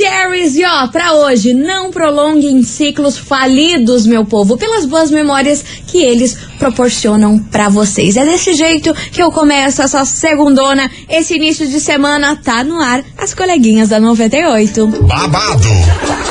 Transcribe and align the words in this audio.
Maravicheries! 0.00 0.56
E 0.56 0.64
ó, 0.64 0.86
pra 0.88 1.12
hoje, 1.14 1.52
não 1.52 1.90
prolonguem 1.90 2.62
ciclos 2.62 3.18
falidos, 3.18 4.06
meu 4.06 4.24
povo, 4.24 4.56
pelas 4.56 4.86
boas 4.86 5.10
memórias 5.10 5.62
que 5.86 6.02
eles 6.02 6.36
proporcionam 6.60 7.38
pra 7.38 7.70
vocês. 7.70 8.16
É 8.18 8.24
desse 8.24 8.52
jeito 8.52 8.94
que 9.10 9.22
eu 9.22 9.32
começo 9.32 9.80
essa 9.80 10.04
segundona, 10.04 10.88
esse 11.08 11.34
início 11.34 11.66
de 11.66 11.80
semana, 11.80 12.36
tá 12.36 12.62
no 12.62 12.78
ar, 12.78 13.02
as 13.16 13.32
coleguinhas 13.32 13.88
da 13.88 13.98
98. 13.98 14.86
Babado, 14.86 15.68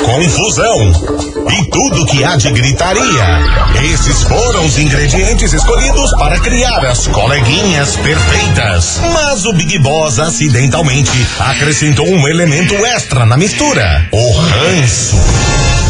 confusão 0.04 0.92
e 1.50 1.70
tudo 1.70 2.06
que 2.06 2.22
há 2.22 2.36
de 2.36 2.50
gritaria. 2.52 3.40
Esses 3.92 4.22
foram 4.22 4.64
os 4.64 4.78
ingredientes 4.78 5.52
escolhidos 5.52 6.12
para 6.12 6.38
criar 6.38 6.84
as 6.86 7.08
coleguinhas 7.08 7.96
perfeitas. 7.96 9.00
Mas 9.12 9.44
o 9.44 9.52
Big 9.52 9.78
Boss 9.80 10.20
acidentalmente 10.20 11.26
acrescentou 11.40 12.06
um 12.06 12.28
elemento 12.28 12.74
extra 12.86 13.26
na 13.26 13.36
mistura: 13.36 14.08
o 14.12 14.32
ranço. 14.32 15.89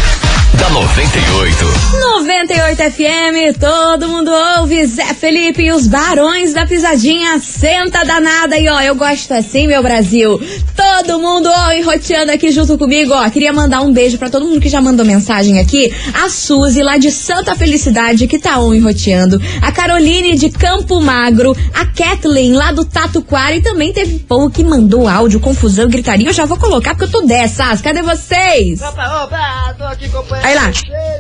Da 0.59 0.71
98. 0.71 1.65
98 2.01 2.77
FM, 2.93 3.59
todo 3.59 4.09
mundo 4.09 4.31
ouve. 4.59 4.85
Zé 4.87 5.15
Felipe 5.15 5.63
e 5.63 5.73
os 5.73 5.87
Barões 5.87 6.53
da 6.53 6.67
Pisadinha. 6.67 7.39
Senta 7.39 8.05
danada. 8.05 8.59
E 8.59 8.69
ó, 8.69 8.81
eu 8.81 8.95
gosto 8.97 9.33
assim, 9.33 9.67
meu 9.69 9.83
Brasil. 9.83 10.41
Todo 10.77 11.21
mundo, 11.21 11.49
ó, 11.49 11.73
enroteando 11.73 12.33
aqui 12.33 12.51
junto 12.51 12.77
comigo, 12.77 13.13
ó. 13.13 13.31
Queria 13.31 13.53
mandar 13.53 13.83
um 13.83 13.93
beijo 13.93 14.19
pra 14.19 14.29
todo 14.29 14.47
mundo 14.47 14.61
que 14.61 14.69
já 14.69 14.81
mandou 14.81 15.07
mensagem 15.07 15.61
aqui. 15.61 15.93
A 16.13 16.29
Suzy, 16.29 16.83
lá 16.83 16.97
de 16.99 17.11
Santa 17.11 17.55
Felicidade, 17.55 18.27
que 18.27 18.39
tá 18.39 18.59
on 18.59 18.75
enroteando. 18.75 19.41
A 19.63 19.71
Caroline 19.71 20.35
de 20.37 20.51
Campo 20.51 21.01
Magro. 21.01 21.57
A 21.73 21.87
Kathleen, 21.87 22.53
lá 22.53 22.73
do 22.73 22.85
Tatuquara. 22.85 23.55
E 23.55 23.63
também 23.63 23.93
teve 23.93 24.19
povo 24.21 24.51
que 24.51 24.65
mandou 24.65 25.07
áudio, 25.07 25.39
confusão, 25.41 25.89
gritaria. 25.89 26.29
Eu 26.29 26.33
já 26.33 26.45
vou 26.45 26.59
colocar 26.59 26.95
porque 26.95 27.05
eu 27.05 27.21
tô 27.21 27.27
dessas. 27.27 27.81
Cadê 27.81 28.03
vocês? 28.03 28.83
Opa, 28.83 29.25
opa, 29.25 29.75
tô 29.79 29.85
aqui 29.85 30.07
acompanhando. 30.07 30.48
Aí 30.49 30.55
lá. 30.55 30.73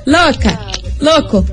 Louca. 0.06 0.58
Louco. 1.02 1.46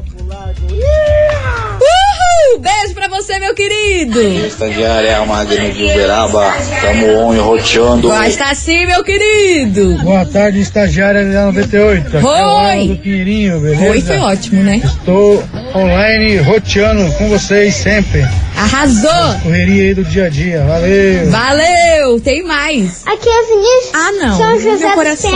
Uhul! 1.82 2.60
Beijo 2.62 2.94
pra 2.94 3.10
você, 3.10 3.38
meu 3.38 3.54
querido. 3.54 4.22
Estagiária 4.22 5.10
é 5.10 5.16
a 5.16 5.26
Magno 5.26 5.74
de 5.74 5.84
Uberaba, 5.84 6.54
tamo 6.80 7.18
on 7.18 7.36
e 7.36 7.40
roteando. 7.40 8.08
Gosta 8.08 8.46
assim, 8.46 8.86
meu 8.86 9.04
querido. 9.04 9.98
Boa 10.04 10.26
tarde, 10.26 10.62
estagiária 10.62 11.26
da 11.26 11.48
98. 11.48 12.18
Aqui 12.18 12.26
é 12.26 12.46
Oi. 12.46 12.88
do 12.88 12.96
Pinheirinho, 12.96 13.60
beleza? 13.60 13.92
Oi, 13.92 14.02
foi 14.02 14.20
ótimo, 14.20 14.64
né? 14.64 14.82
Estou 14.82 15.44
online 15.76 16.38
roteando 16.38 17.12
com 17.18 17.28
vocês 17.28 17.76
sempre. 17.76 18.26
Arrasou. 18.58 19.40
Correria 19.44 19.84
aí 19.90 19.94
do 19.94 20.04
dia 20.04 20.26
a 20.26 20.30
dia. 20.30 20.64
Valeu. 20.66 21.30
Valeu. 21.30 22.20
Tem 22.22 22.44
mais. 22.44 23.06
Aqui 23.06 23.30
é 23.30 23.42
Vinícius. 23.44 23.92
Ah, 23.94 24.12
não. 24.14 24.38
São 24.38 24.50
Meu 24.52 24.60
José 24.62 24.86
dos 24.86 24.94
coração. 24.96 25.32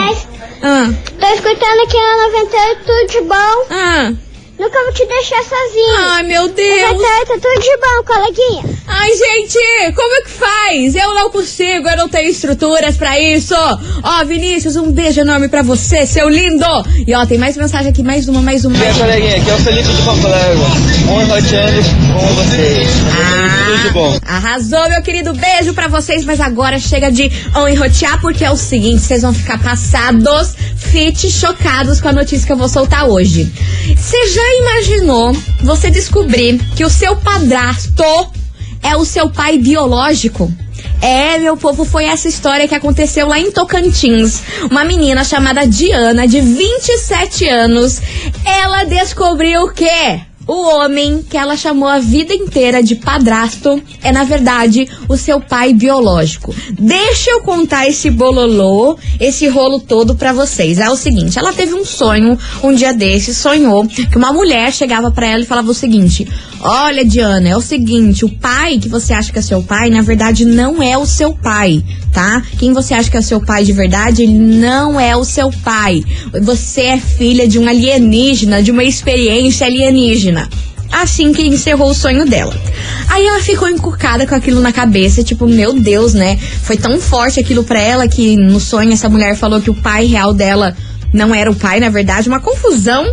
Ah, 0.61 0.89
Tô 1.19 1.27
escutando 1.27 1.81
aqui 1.83 1.97
na 1.97 2.27
98, 2.27 2.79
tudo 2.85 3.11
de 3.11 3.21
bom. 3.21 3.65
ah. 3.71 4.13
Nunca 4.59 4.77
vou 4.83 4.91
te 4.91 5.05
deixar 5.05 5.41
sozinho. 5.41 5.95
Ai, 5.97 6.23
meu 6.23 6.49
Deus. 6.49 6.91
98, 6.91 7.41
tudo 7.41 7.61
de 7.61 7.77
bom, 7.77 8.03
coleguinha. 8.05 8.79
Ai, 8.87 9.09
gente, 9.11 9.93
como 9.95 10.15
é 10.15 10.21
que 10.21 10.29
faz? 10.31 10.95
Eu 10.95 11.15
não 11.15 11.29
consigo, 11.29 11.87
eu 11.87 11.95
não 11.95 12.09
tenho 12.09 12.29
estruturas 12.29 12.97
pra 12.97 13.17
isso. 13.17 13.55
Ó, 14.03 14.25
Vinícius, 14.25 14.75
um 14.75 14.91
beijo 14.91 15.21
enorme 15.21 15.47
pra 15.47 15.61
você, 15.61 16.05
seu 16.05 16.27
lindo. 16.27 16.65
E 17.07 17.13
ó, 17.15 17.25
tem 17.25 17.37
mais 17.37 17.55
mensagem 17.55 17.89
aqui, 17.89 18.03
mais 18.03 18.27
uma, 18.27 18.41
mais 18.41 18.65
uma. 18.65 18.77
Minha 18.77 18.93
coleguinha, 18.95 19.37
aqui 19.37 19.49
é 19.49 19.53
o 19.53 19.59
Felipe 19.59 19.87
de 19.87 20.01
Pampalego. 20.01 20.61
Um 21.07 21.25
roteando 21.25 21.81
com 22.13 22.33
vocês. 22.35 22.89
Tudo 23.65 23.81
de 23.83 23.89
bom. 23.91 24.19
Arrasou, 24.25 24.89
meu 24.89 25.01
querido. 25.01 25.33
Beijo 25.33 25.73
pra 25.73 25.87
vocês, 25.87 26.25
mas 26.25 26.41
agora 26.41 26.77
chega 26.79 27.09
de 27.09 27.31
enrotear, 27.71 28.19
porque 28.19 28.43
é 28.43 28.51
o 28.51 28.57
seguinte: 28.57 29.03
vocês 29.03 29.21
vão 29.21 29.33
ficar 29.33 29.57
passados, 29.61 30.53
fit, 30.75 31.31
chocados 31.31 32.01
com 32.01 32.09
a 32.09 32.13
notícia 32.13 32.45
que 32.45 32.51
eu 32.51 32.57
vou 32.57 32.67
soltar 32.67 33.07
hoje. 33.07 33.49
Você 33.95 34.27
já 34.27 34.48
imaginou 34.49 35.33
você 35.63 35.89
descobrir 35.89 36.59
que 36.75 36.85
o 36.85 36.89
seu 36.89 37.15
padrasto 37.15 38.03
é 38.81 38.95
o 38.95 39.05
seu 39.05 39.29
pai 39.29 39.57
biológico? 39.57 40.51
É, 41.01 41.37
meu 41.37 41.55
povo, 41.55 41.85
foi 41.85 42.05
essa 42.05 42.27
história 42.27 42.67
que 42.67 42.75
aconteceu 42.75 43.27
lá 43.27 43.39
em 43.39 43.51
Tocantins. 43.51 44.41
Uma 44.69 44.83
menina 44.83 45.23
chamada 45.23 45.65
Diana, 45.65 46.27
de 46.27 46.41
27 46.41 47.47
anos, 47.47 48.01
ela 48.45 48.83
descobriu 48.83 49.63
o 49.63 49.71
quê? 49.71 50.21
O 50.49 50.63
homem 50.63 51.23
que 51.29 51.37
ela 51.37 51.55
chamou 51.55 51.87
a 51.87 51.99
vida 51.99 52.33
inteira 52.33 52.81
de 52.81 52.95
padrasto 52.95 53.79
é, 54.01 54.11
na 54.11 54.23
verdade, 54.23 54.89
o 55.07 55.15
seu 55.15 55.39
pai 55.39 55.75
biológico. 55.75 56.55
Deixa 56.71 57.29
eu 57.29 57.41
contar 57.41 57.87
esse 57.87 58.09
bololô, 58.09 58.97
esse 59.19 59.47
rolo 59.47 59.79
todo 59.79 60.15
pra 60.15 60.33
vocês. 60.33 60.79
É 60.79 60.89
o 60.89 60.95
seguinte, 60.95 61.37
ela 61.37 61.53
teve 61.53 61.75
um 61.75 61.85
sonho, 61.85 62.35
um 62.63 62.73
dia 62.73 62.91
desses, 62.91 63.37
sonhou 63.37 63.85
que 63.85 64.17
uma 64.17 64.33
mulher 64.33 64.73
chegava 64.73 65.11
pra 65.11 65.27
ela 65.27 65.43
e 65.43 65.45
falava 65.45 65.69
o 65.69 65.73
seguinte: 65.75 66.27
Olha, 66.61 67.05
Diana, 67.05 67.47
é 67.47 67.55
o 67.55 67.61
seguinte, 67.61 68.25
o 68.25 68.29
pai 68.29 68.79
que 68.79 68.89
você 68.89 69.13
acha 69.13 69.31
que 69.31 69.39
é 69.39 69.41
seu 69.41 69.63
pai, 69.63 69.89
na 69.89 70.01
verdade, 70.01 70.43
não 70.43 70.83
é 70.83 70.97
o 70.97 71.05
seu 71.05 71.33
pai, 71.33 71.81
tá? 72.11 72.43
Quem 72.57 72.73
você 72.73 72.93
acha 72.93 73.09
que 73.09 73.15
é 73.15 73.21
seu 73.21 73.39
pai 73.39 73.63
de 73.63 73.71
verdade, 73.71 74.23
ele 74.23 74.37
não 74.37 74.99
é 74.99 75.15
o 75.15 75.23
seu 75.23 75.49
pai. 75.63 76.03
Você 76.41 76.81
é 76.81 76.97
filha 76.97 77.47
de 77.47 77.57
um 77.57 77.67
alienígena, 77.67 78.61
de 78.61 78.71
uma 78.71 78.83
experiência 78.83 79.67
alienígena. 79.67 80.49
Assim 80.91 81.31
que 81.31 81.43
encerrou 81.43 81.91
o 81.91 81.93
sonho 81.93 82.25
dela. 82.25 82.53
Aí 83.07 83.25
ela 83.25 83.39
ficou 83.39 83.69
encucada 83.69 84.27
com 84.27 84.35
aquilo 84.35 84.59
na 84.59 84.73
cabeça, 84.73 85.23
tipo, 85.23 85.47
meu 85.47 85.79
Deus, 85.79 86.13
né? 86.13 86.37
Foi 86.37 86.75
tão 86.75 86.99
forte 86.99 87.39
aquilo 87.39 87.63
pra 87.63 87.79
ela 87.79 88.07
que 88.07 88.35
no 88.35 88.59
sonho 88.59 88.91
essa 88.91 89.07
mulher 89.07 89.37
falou 89.37 89.61
que 89.61 89.69
o 89.69 89.75
pai 89.75 90.07
real 90.07 90.33
dela 90.33 90.75
não 91.13 91.33
era 91.33 91.49
o 91.49 91.55
pai, 91.55 91.79
na 91.79 91.89
verdade, 91.89 92.27
uma 92.27 92.39
confusão. 92.39 93.05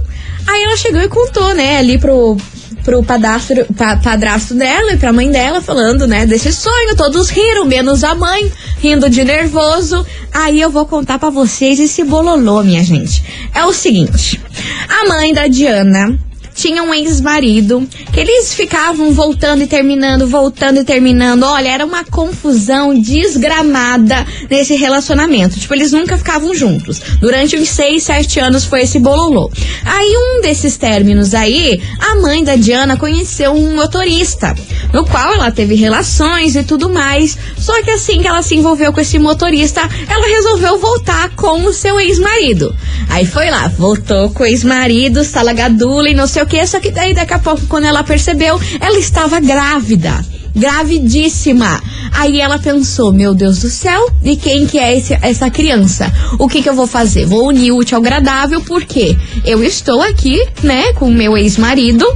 Aí 0.46 0.62
ela 0.64 0.76
chegou 0.76 1.00
e 1.00 1.08
contou, 1.08 1.54
né, 1.54 1.78
ali 1.78 1.98
pro, 1.98 2.36
pro 2.86 3.02
padrasto, 3.02 3.52
pa, 3.76 3.96
padrasto 3.96 4.54
dela 4.54 4.92
e 4.92 4.96
pra 4.96 5.12
mãe 5.12 5.28
dela, 5.28 5.60
falando, 5.60 6.06
né, 6.06 6.24
desse 6.24 6.52
sonho. 6.52 6.94
Todos 6.96 7.28
riram, 7.28 7.64
menos 7.64 8.04
a 8.04 8.14
mãe, 8.14 8.50
rindo 8.78 9.10
de 9.10 9.24
nervoso. 9.24 10.06
Aí 10.32 10.60
eu 10.60 10.70
vou 10.70 10.86
contar 10.86 11.18
pra 11.18 11.28
vocês 11.28 11.80
esse 11.80 12.04
bololô, 12.04 12.62
minha 12.62 12.84
gente. 12.84 13.24
É 13.52 13.64
o 13.64 13.72
seguinte: 13.72 14.40
a 14.88 15.08
mãe 15.08 15.34
da 15.34 15.48
Diana 15.48 16.16
tinha 16.56 16.82
um 16.82 16.92
ex-marido 16.92 17.86
que 18.12 18.18
eles 18.18 18.54
ficavam 18.54 19.12
voltando 19.12 19.62
e 19.62 19.66
terminando, 19.66 20.26
voltando 20.26 20.80
e 20.80 20.84
terminando. 20.84 21.44
Olha, 21.44 21.68
era 21.68 21.84
uma 21.84 22.02
confusão 22.02 22.98
desgramada 22.98 24.26
nesse 24.50 24.74
relacionamento. 24.74 25.60
Tipo, 25.60 25.74
eles 25.74 25.92
nunca 25.92 26.16
ficavam 26.16 26.54
juntos. 26.54 27.00
Durante 27.20 27.56
uns 27.56 27.68
seis, 27.68 28.04
sete 28.04 28.40
anos 28.40 28.64
foi 28.64 28.82
esse 28.82 28.98
bololô. 28.98 29.50
Aí, 29.84 30.14
um 30.16 30.40
desses 30.40 30.78
términos 30.78 31.34
aí, 31.34 31.80
a 32.00 32.16
mãe 32.16 32.42
da 32.42 32.56
Diana 32.56 32.96
conheceu 32.96 33.52
um 33.52 33.76
motorista, 33.76 34.54
no 34.92 35.04
qual 35.04 35.34
ela 35.34 35.50
teve 35.50 35.74
relações 35.74 36.56
e 36.56 36.64
tudo 36.64 36.88
mais. 36.88 37.36
Só 37.58 37.82
que 37.82 37.90
assim 37.90 38.22
que 38.22 38.28
ela 38.28 38.42
se 38.42 38.54
envolveu 38.54 38.92
com 38.92 39.00
esse 39.00 39.18
motorista, 39.18 39.82
ela 40.08 40.26
resolveu 40.26 40.78
voltar 40.78 41.30
com 41.36 41.64
o 41.66 41.72
seu 41.72 42.00
ex-marido. 42.00 42.74
Aí 43.10 43.26
foi 43.26 43.50
lá, 43.50 43.68
voltou 43.68 44.30
com 44.30 44.42
o 44.42 44.46
ex-marido, 44.46 45.22
salagadula 45.22 46.08
e 46.08 46.14
não 46.14 46.26
sei 46.26 46.42
o 46.42 46.45
que, 46.46 46.64
só 46.66 46.80
que 46.80 46.90
daí 46.90 47.12
daqui 47.14 47.34
a 47.34 47.38
pouco, 47.38 47.66
quando 47.66 47.84
ela 47.84 48.02
percebeu, 48.04 48.60
ela 48.80 48.98
estava 48.98 49.38
grávida. 49.40 50.24
Gravidíssima. 50.54 51.82
Aí 52.12 52.40
ela 52.40 52.58
pensou, 52.58 53.12
meu 53.12 53.34
Deus 53.34 53.58
do 53.58 53.68
céu, 53.68 54.08
de 54.22 54.36
quem 54.36 54.66
que 54.66 54.78
é 54.78 54.96
esse- 54.96 55.18
essa 55.20 55.50
criança? 55.50 56.10
O 56.38 56.48
que 56.48 56.62
que 56.62 56.68
eu 56.68 56.74
vou 56.74 56.86
fazer? 56.86 57.26
Vou 57.26 57.48
unir 57.48 57.72
o 57.72 57.76
útil 57.78 57.96
ao 57.98 58.02
agradável, 58.02 58.60
porque 58.62 59.16
eu 59.44 59.62
estou 59.62 60.00
aqui, 60.00 60.42
né, 60.62 60.92
com 60.94 61.08
o 61.08 61.12
meu 61.12 61.36
ex-marido. 61.36 62.06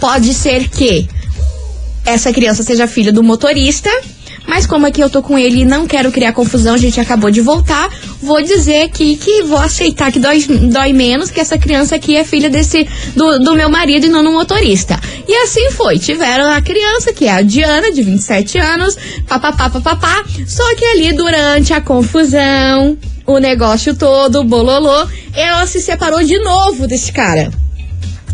Pode 0.00 0.32
ser 0.32 0.68
que 0.68 1.06
essa 2.06 2.32
criança 2.32 2.62
seja 2.62 2.86
filha 2.86 3.12
do 3.12 3.22
motorista, 3.22 3.90
mas 4.46 4.66
como 4.66 4.86
aqui 4.86 5.00
eu 5.02 5.10
tô 5.10 5.22
com 5.22 5.38
ele 5.38 5.60
e 5.60 5.64
não 5.64 5.86
quero 5.86 6.10
criar 6.12 6.32
confusão, 6.32 6.74
a 6.74 6.78
gente 6.78 7.00
acabou 7.00 7.30
de 7.30 7.40
voltar, 7.40 7.88
vou 8.24 8.42
dizer 8.42 8.82
aqui 8.82 9.16
que 9.16 9.42
vou 9.42 9.58
aceitar 9.58 10.10
que 10.10 10.18
dói, 10.18 10.40
dói 10.72 10.92
menos, 10.92 11.30
que 11.30 11.38
essa 11.38 11.58
criança 11.58 11.94
aqui 11.94 12.16
é 12.16 12.24
filha 12.24 12.48
desse 12.48 12.88
do, 13.14 13.38
do 13.38 13.54
meu 13.54 13.68
marido 13.68 14.06
e 14.06 14.08
não 14.08 14.24
do 14.24 14.32
motorista. 14.32 14.98
E 15.28 15.34
assim 15.42 15.70
foi, 15.70 15.98
tiveram 15.98 16.50
a 16.50 16.60
criança, 16.60 17.12
que 17.12 17.26
é 17.26 17.32
a 17.32 17.42
Diana, 17.42 17.92
de 17.92 18.02
27 18.02 18.58
anos, 18.58 18.96
papapá, 19.28 19.68
papapá, 19.68 20.24
só 20.46 20.74
que 20.74 20.84
ali 20.84 21.12
durante 21.12 21.72
a 21.74 21.80
confusão, 21.80 22.96
o 23.26 23.38
negócio 23.38 23.94
todo, 23.94 24.40
o 24.40 24.44
bololô, 24.44 25.06
ela 25.34 25.66
se 25.66 25.80
separou 25.80 26.22
de 26.22 26.38
novo 26.38 26.86
desse 26.86 27.12
cara. 27.12 27.50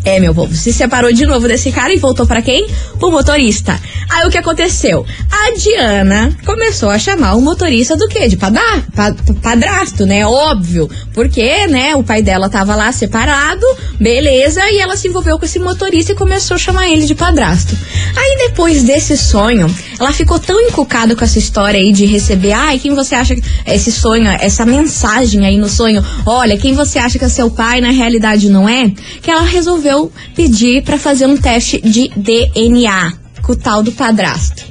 É, 0.02 0.18
meu 0.18 0.34
povo, 0.34 0.54
se 0.54 0.72
separou 0.72 1.12
de 1.12 1.26
novo 1.26 1.46
desse 1.46 1.70
cara 1.70 1.92
e 1.92 1.98
voltou 1.98 2.26
pra 2.26 2.40
quem? 2.40 2.66
Pro 2.98 3.10
motorista. 3.10 3.78
Aí 4.08 4.26
o 4.26 4.30
que 4.30 4.38
aconteceu? 4.38 5.04
A 5.30 5.52
Diana 5.52 6.34
começou 6.44 6.88
a 6.88 6.98
chamar 6.98 7.34
o 7.34 7.40
motorista 7.42 7.96
do 7.96 8.08
quê? 8.08 8.26
De 8.26 8.36
padar, 8.36 8.82
pa- 8.96 9.14
padrasto, 9.42 10.06
né? 10.06 10.26
Óbvio. 10.26 10.88
Porque, 11.12 11.66
né, 11.66 11.94
o 11.94 12.02
pai 12.02 12.22
dela 12.22 12.48
tava 12.48 12.74
lá 12.74 12.90
separado, 12.92 13.64
beleza, 14.00 14.62
e 14.70 14.78
ela 14.78 14.96
se 14.96 15.06
envolveu 15.06 15.38
com 15.38 15.44
esse 15.44 15.58
motorista 15.58 16.12
e 16.12 16.14
começou 16.14 16.54
a 16.54 16.58
chamar 16.58 16.88
ele 16.88 17.04
de 17.04 17.14
padrasto. 17.14 17.76
Aí 18.16 18.48
depois 18.48 18.82
desse 18.82 19.18
sonho, 19.18 19.72
ela 19.98 20.12
ficou 20.12 20.38
tão 20.38 20.58
encucada 20.62 21.14
com 21.14 21.22
essa 21.24 21.38
história 21.38 21.78
aí 21.78 21.92
de 21.92 22.06
receber, 22.06 22.52
ai, 22.52 22.78
quem 22.78 22.94
você 22.94 23.14
acha 23.14 23.34
que 23.34 23.42
esse 23.66 23.92
sonho, 23.92 24.28
essa 24.40 24.64
mensagem 24.64 25.44
aí 25.44 25.58
no 25.58 25.68
sonho, 25.68 26.02
olha, 26.24 26.56
quem 26.56 26.74
você 26.74 26.98
acha 26.98 27.18
que 27.18 27.24
é 27.24 27.28
seu 27.28 27.50
pai, 27.50 27.82
na 27.82 27.90
realidade 27.90 28.48
não 28.48 28.66
é, 28.68 28.90
que 29.20 29.30
ela 29.30 29.42
resolveu 29.42 29.89
pedir 30.34 30.82
pra 30.82 30.98
fazer 30.98 31.26
um 31.26 31.36
teste 31.36 31.80
de 31.80 32.10
DNA 32.16 33.12
com 33.42 33.52
o 33.52 33.56
tal 33.56 33.82
do 33.82 33.92
padrasto. 33.92 34.64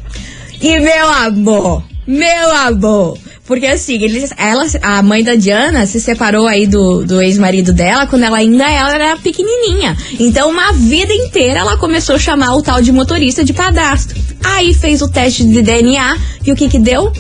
E 0.62 0.80
meu 0.80 1.10
amor, 1.10 1.84
meu 2.06 2.52
amor. 2.56 3.18
Porque 3.50 3.66
assim, 3.66 4.00
ela, 4.38 4.64
a 4.80 5.02
mãe 5.02 5.24
da 5.24 5.34
Diana 5.34 5.88
se 5.88 6.00
separou 6.00 6.46
aí 6.46 6.68
do, 6.68 7.04
do 7.04 7.20
ex-marido 7.20 7.74
dela 7.74 8.06
quando 8.06 8.22
ela 8.22 8.38
ainda 8.38 8.70
era 8.70 9.18
pequenininha. 9.18 9.98
Então, 10.20 10.52
uma 10.52 10.72
vida 10.74 11.12
inteira 11.12 11.62
ela 11.62 11.76
começou 11.76 12.16
a 12.16 12.20
chamar 12.20 12.54
o 12.56 12.62
tal 12.62 12.80
de 12.80 12.92
motorista 12.92 13.44
de 13.44 13.52
padrasto. 13.52 14.14
Aí 14.44 14.72
fez 14.72 15.02
o 15.02 15.08
teste 15.08 15.44
de 15.44 15.64
DNA 15.64 16.16
e 16.46 16.52
o 16.52 16.56
que 16.56 16.70
que 16.70 16.78
deu? 16.78 17.12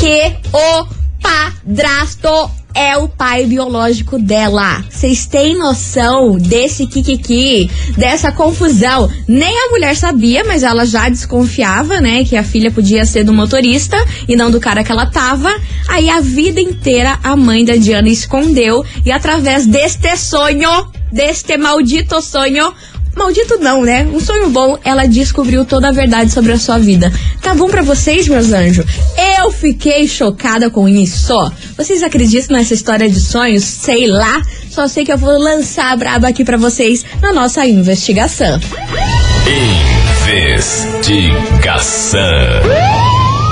Que 0.00 0.34
o 0.52 0.86
padrasto 1.22 2.50
é 2.74 2.96
o 2.96 3.08
pai 3.08 3.46
biológico 3.46 4.18
dela. 4.18 4.84
Vocês 4.88 5.26
têm 5.26 5.56
noção 5.56 6.36
desse 6.38 6.86
kikiki, 6.86 7.70
dessa 7.96 8.30
confusão? 8.30 9.10
Nem 9.26 9.56
a 9.56 9.70
mulher 9.70 9.96
sabia, 9.96 10.44
mas 10.44 10.62
ela 10.62 10.84
já 10.84 11.08
desconfiava, 11.08 12.00
né, 12.00 12.24
que 12.24 12.36
a 12.36 12.44
filha 12.44 12.70
podia 12.70 13.04
ser 13.04 13.24
do 13.24 13.32
motorista 13.32 13.96
e 14.28 14.36
não 14.36 14.50
do 14.50 14.60
cara 14.60 14.84
que 14.84 14.92
ela 14.92 15.06
tava. 15.06 15.50
Aí 15.88 16.08
a 16.08 16.20
vida 16.20 16.60
inteira 16.60 17.18
a 17.22 17.34
mãe 17.34 17.64
da 17.64 17.76
Diana 17.76 18.08
escondeu 18.08 18.84
e 19.04 19.10
através 19.10 19.66
deste 19.66 20.16
sonho, 20.16 20.90
deste 21.10 21.56
maldito 21.56 22.20
sonho, 22.20 22.72
Maldito 23.18 23.58
não, 23.58 23.82
né? 23.82 24.04
Um 24.04 24.20
sonho 24.20 24.48
bom, 24.48 24.78
ela 24.84 25.04
descobriu 25.06 25.64
toda 25.64 25.88
a 25.88 25.92
verdade 25.92 26.30
sobre 26.30 26.52
a 26.52 26.58
sua 26.58 26.78
vida. 26.78 27.12
Tá 27.42 27.52
bom 27.52 27.68
pra 27.68 27.82
vocês, 27.82 28.28
meus 28.28 28.52
anjos? 28.52 28.86
Eu 29.40 29.50
fiquei 29.50 30.06
chocada 30.06 30.70
com 30.70 30.88
isso. 30.88 31.34
Vocês 31.76 32.04
acreditam 32.04 32.56
nessa 32.56 32.74
história 32.74 33.10
de 33.10 33.20
sonhos? 33.20 33.64
Sei 33.64 34.06
lá. 34.06 34.40
Só 34.70 34.86
sei 34.86 35.04
que 35.04 35.12
eu 35.12 35.18
vou 35.18 35.36
lançar 35.36 35.90
a 35.92 35.96
braba 35.96 36.28
aqui 36.28 36.44
pra 36.44 36.56
vocês 36.56 37.04
na 37.20 37.32
nossa 37.32 37.66
investigação. 37.66 38.60
Investigação. 40.70 42.20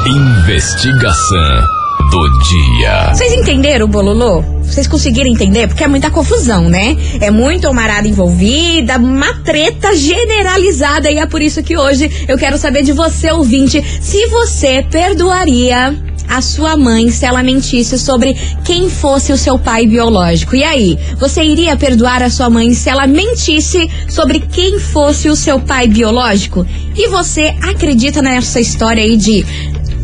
Investigação 0.07 1.86
do 2.11 2.29
dia. 2.41 3.15
Vocês 3.15 3.33
entenderam 3.33 3.89
bololô? 3.89 4.43
Vocês 4.63 4.87
conseguiram 4.87 5.31
entender? 5.31 5.69
Porque 5.69 5.85
é 5.85 5.89
muita 5.89 6.11
confusão, 6.11 6.69
né? 6.69 6.97
É 7.21 7.31
muito 7.31 7.73
marada 7.73 8.07
envolvida, 8.07 8.97
uma 8.97 9.35
treta 9.43 9.95
generalizada 9.95 11.11
e 11.11 11.19
é 11.19 11.27
por 11.27 11.41
isso 11.41 11.63
que 11.63 11.77
hoje 11.77 12.27
eu 12.29 12.37
quero 12.37 12.59
saber 12.59 12.83
de 12.83 12.93
você, 12.93 13.31
ouvinte, 13.31 13.83
se 14.01 14.27
você 14.27 14.85
perdoaria 14.91 15.95
a 16.29 16.41
sua 16.41 16.77
mãe 16.77 17.11
se 17.11 17.25
ela 17.25 17.43
mentisse 17.43 17.99
sobre 17.99 18.35
quem 18.65 18.91
fosse 18.91 19.33
o 19.33 19.37
seu 19.37 19.59
pai 19.59 19.87
biológico. 19.87 20.57
E 20.57 20.65
aí, 20.65 20.99
você 21.19 21.43
iria 21.43 21.77
perdoar 21.77 22.23
a 22.23 22.31
sua 22.31 22.51
mãe 22.51 22.75
se 22.75 22.89
ela 22.89 23.07
mentisse 23.07 23.89
sobre 24.09 24.41
quem 24.41 24.79
fosse 24.79 25.29
o 25.29 25.37
seu 25.37 25.61
pai 25.61 25.87
biológico? 25.87 26.67
E 26.97 27.09
você 27.09 27.55
acredita 27.63 28.21
nessa 28.21 28.61
história 28.61 29.03
aí 29.03 29.17
de 29.17 29.45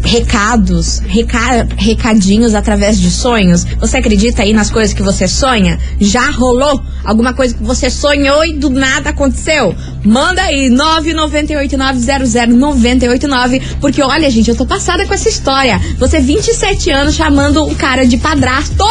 recados, 0.02 0.98
reca- 1.06 1.66
recadinhos 1.76 2.54
através 2.54 2.98
de 3.00 3.10
sonhos? 3.10 3.64
Você 3.80 3.96
acredita 3.98 4.42
aí 4.42 4.52
nas 4.52 4.70
coisas 4.70 4.92
que 4.94 5.02
você 5.02 5.26
sonha? 5.28 5.78
Já 6.00 6.30
rolou 6.30 6.82
alguma 7.04 7.32
coisa 7.32 7.54
que 7.54 7.62
você 7.62 7.88
sonhou 7.90 8.44
e 8.44 8.54
do 8.58 8.70
nada 8.70 9.10
aconteceu? 9.10 9.74
Manda 10.04 10.42
aí 10.42 10.68
998900989, 10.70 13.62
porque 13.80 14.02
olha, 14.02 14.28
gente, 14.30 14.48
eu 14.50 14.56
tô 14.56 14.66
passada 14.66 15.06
com 15.06 15.14
essa 15.14 15.28
história. 15.28 15.80
Você 15.98 16.18
27 16.20 16.90
anos 16.90 17.14
chamando 17.14 17.64
um 17.64 17.74
cara 17.74 18.06
de 18.06 18.16
padrasto 18.16 18.84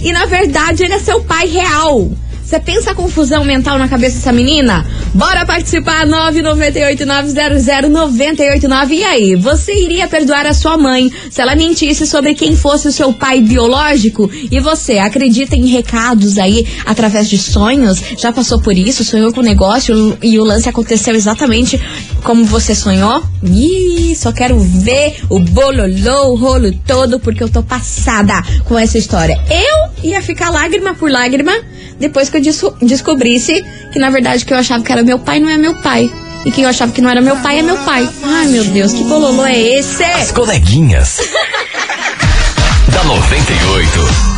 e 0.00 0.12
na 0.12 0.26
verdade 0.26 0.82
ele 0.84 0.94
é 0.94 0.98
seu 0.98 1.20
pai 1.22 1.46
real. 1.48 2.10
Você 2.44 2.60
pensa 2.60 2.90
a 2.90 2.94
confusão 2.94 3.42
mental 3.42 3.78
na 3.78 3.88
cabeça 3.88 4.16
dessa 4.16 4.30
menina? 4.30 4.86
Bora 5.14 5.46
participar, 5.46 6.06
998-900-989. 6.06 8.90
E 8.90 9.02
aí, 9.02 9.34
você 9.34 9.72
iria 9.72 10.06
perdoar 10.06 10.44
a 10.44 10.52
sua 10.52 10.76
mãe 10.76 11.10
se 11.30 11.40
ela 11.40 11.56
mentisse 11.56 12.06
sobre 12.06 12.34
quem 12.34 12.54
fosse 12.54 12.86
o 12.86 12.92
seu 12.92 13.14
pai 13.14 13.40
biológico? 13.40 14.30
E 14.50 14.60
você 14.60 14.98
acredita 14.98 15.56
em 15.56 15.68
recados 15.68 16.36
aí 16.36 16.66
através 16.84 17.30
de 17.30 17.38
sonhos? 17.38 18.02
Já 18.18 18.30
passou 18.30 18.60
por 18.60 18.76
isso? 18.76 19.04
Sonhou 19.04 19.32
com 19.32 19.40
o 19.40 19.44
negócio 19.44 20.18
e 20.22 20.38
o 20.38 20.44
lance 20.44 20.68
aconteceu 20.68 21.14
exatamente 21.14 21.80
como 22.24 22.44
você 22.44 22.74
sonhou? 22.74 23.22
Ih, 23.42 24.16
só 24.16 24.32
quero 24.32 24.58
ver 24.58 25.16
o 25.28 25.38
bololô, 25.38 26.32
o 26.32 26.36
rolo 26.36 26.72
todo, 26.86 27.20
porque 27.20 27.42
eu 27.44 27.48
tô 27.48 27.62
passada 27.62 28.42
com 28.64 28.76
essa 28.78 28.98
história. 28.98 29.38
Eu 29.48 29.90
ia 30.02 30.20
ficar 30.22 30.50
lágrima 30.50 30.94
por 30.94 31.10
lágrima 31.10 31.52
depois 32.00 32.28
que 32.28 32.38
eu 32.38 32.40
des- 32.42 32.64
descobrisse 32.82 33.62
que 33.92 33.98
na 33.98 34.10
verdade 34.10 34.44
que 34.44 34.52
eu 34.52 34.58
achava 34.58 34.82
que 34.82 34.90
era 34.90 35.02
meu 35.02 35.18
pai 35.18 35.38
não 35.38 35.48
é 35.50 35.56
meu 35.58 35.74
pai. 35.76 36.10
E 36.44 36.50
que 36.50 36.60
eu 36.62 36.68
achava 36.68 36.92
que 36.92 37.00
não 37.00 37.08
era 37.08 37.20
meu 37.22 37.36
pai 37.36 37.58
é 37.60 37.62
meu 37.62 37.76
pai. 37.78 38.08
Ai 38.22 38.46
meu 38.48 38.64
Deus, 38.64 38.92
que 38.92 39.04
bololô 39.04 39.44
é 39.46 39.58
esse? 39.58 40.02
As 40.04 40.32
coleguinhas. 40.32 41.20
da 42.92 43.04
98. 43.04 44.33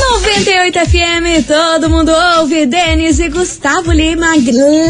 98 0.00 0.78
FM, 0.78 1.44
todo 1.46 1.90
mundo 1.90 2.10
ouve. 2.38 2.64
Denis 2.64 3.20
e 3.20 3.28
Gustavo 3.28 3.92
Lima, 3.92 4.28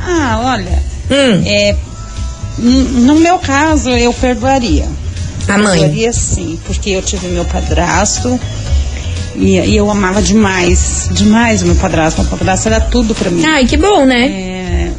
Ah, 0.00 0.40
olha, 0.54 0.82
Hum, 1.10 1.42
é, 1.46 1.76
no 2.58 3.14
meu 3.16 3.38
caso 3.38 3.90
eu 3.90 4.12
perdoaria. 4.14 4.88
a 5.48 5.58
mãe. 5.58 5.78
Perdoaria 5.80 6.12
sim, 6.12 6.58
porque 6.66 6.90
eu 6.90 7.02
tive 7.02 7.28
meu 7.28 7.44
padrasto 7.44 8.40
e, 9.36 9.58
e 9.60 9.76
eu 9.76 9.88
amava 9.90 10.20
demais, 10.22 11.08
demais 11.12 11.62
o 11.62 11.66
meu 11.66 11.74
padrasto. 11.76 12.20
Meu 12.22 12.30
padrasto 12.30 12.68
era 12.68 12.80
tudo 12.80 13.14
pra 13.14 13.30
mim. 13.30 13.44
Ai, 13.44 13.66
que 13.66 13.76
bom, 13.76 14.04
né? 14.06 14.24
É, 14.26 14.90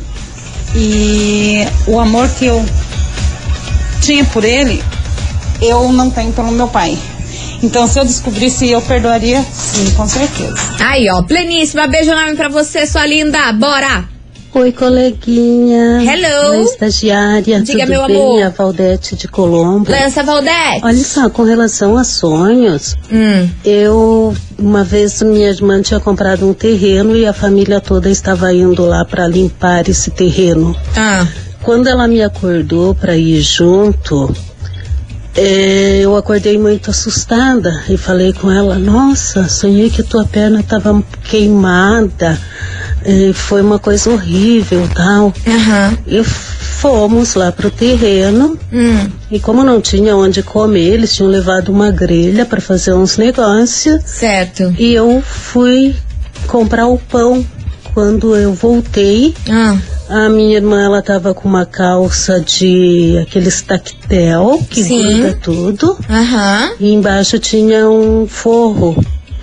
e 0.76 1.68
o 1.88 2.00
amor 2.00 2.30
que 2.30 2.46
eu 2.46 2.64
tinha 4.02 4.24
por 4.26 4.44
ele, 4.46 4.82
eu 5.64 5.92
não 5.92 6.10
tenho 6.10 6.32
pelo 6.34 6.52
meu 6.52 6.68
pai. 6.68 6.98
Então, 7.62 7.88
se 7.88 7.98
eu 8.00 8.04
descobrisse, 8.06 8.70
eu 8.70 8.82
perdoaria, 8.82 9.42
sim, 9.54 9.90
com 9.96 10.08
certeza. 10.08 10.54
Aí, 10.80 11.10
ó, 11.10 11.22
pleníssima. 11.24 11.88
Beijo 11.88 12.12
enorme 12.12 12.36
pra 12.36 12.50
você, 12.50 12.86
sua 12.86 13.06
linda. 13.06 13.52
Bora! 13.54 14.04
Oi, 14.54 14.72
coleguinha. 14.72 16.04
Hello. 16.04 16.58
Oi, 16.60 16.64
estagiária. 16.66 17.62
Diga, 17.62 17.80
Tudo 17.86 17.90
meu 17.90 18.06
bem? 18.08 18.16
amor. 18.18 18.44
A 18.44 18.50
Valdete 18.50 19.16
de 19.16 19.28
Colombo. 19.28 19.90
Lança 19.90 20.22
Valdete. 20.22 20.82
Olha 20.84 21.04
só, 21.04 21.30
com 21.30 21.44
relação 21.44 21.98
a 21.98 22.04
sonhos, 22.04 22.96
Hum, 23.12 23.50
eu, 23.66 24.36
uma 24.60 24.84
vez, 24.84 25.22
minha 25.24 25.50
irmã 25.50 25.82
tinha 25.82 26.00
comprado 26.00 26.48
um 26.48 26.54
terreno 26.54 27.16
e 27.16 27.26
a 27.26 27.34
família 27.34 27.80
toda 27.82 28.10
estava 28.10 28.54
indo 28.54 28.86
lá 28.86 29.04
para 29.06 29.26
limpar 29.28 29.90
esse 29.90 30.12
terreno. 30.12 30.76
ah, 30.96 31.26
Quando 31.64 31.88
ela 31.88 32.08
me 32.08 32.22
acordou 32.22 32.94
para 32.94 33.16
ir 33.18 33.42
junto, 33.42 34.36
eh, 35.36 36.00
eu 36.02 36.16
acordei 36.16 36.58
muito 36.58 36.90
assustada 36.92 37.84
e 37.90 37.98
falei 37.98 38.34
com 38.34 38.50
ela: 38.52 38.78
Nossa, 38.78 39.48
sonhei 39.50 39.90
que 39.90 40.04
tua 40.04 40.26
perna 40.26 40.60
estava 40.60 41.04
queimada, 41.24 42.40
eh, 43.04 43.32
foi 43.34 43.62
uma 43.62 43.80
coisa 43.80 44.10
horrível, 44.12 44.88
tal. 44.94 45.34
aham, 45.48 45.98
E 46.08 46.24
fomos 46.24 47.36
lá 47.36 47.52
pro 47.52 47.72
terreno 47.72 48.58
hum, 48.72 49.10
e 49.32 49.40
como 49.40 49.64
não 49.64 49.80
tinha 49.80 50.16
onde 50.18 50.44
comer, 50.44 50.94
eles 50.96 51.16
tinham 51.16 51.30
levado 51.32 51.70
uma 51.70 51.90
grelha 51.92 52.46
para 52.46 52.60
fazer 52.60 52.94
uns 52.94 53.16
negócios 53.18 54.02
certo. 54.06 54.74
e 54.78 54.94
eu 54.94 55.22
fui 55.26 55.96
comprar 56.48 56.88
o 56.88 56.98
pão. 56.98 57.46
Quando 57.94 58.36
eu 58.36 58.54
voltei, 58.56 59.36
Ah, 59.48 59.78
a 60.14 60.30
minha 60.30 60.58
irmã, 60.58 60.82
ela 60.84 61.02
tava 61.02 61.34
com 61.34 61.48
uma 61.50 61.66
calça 61.66 62.40
de 62.40 63.18
aqueles 63.22 63.62
tactel, 63.62 64.60
que 64.70 64.84
Sim. 64.84 65.02
gruda 65.22 65.40
tudo. 65.42 65.98
aham, 66.10 66.72
E 66.80 66.94
embaixo 66.94 67.40
tinha 67.40 67.90
um 67.90 68.28
forro. 68.28 68.96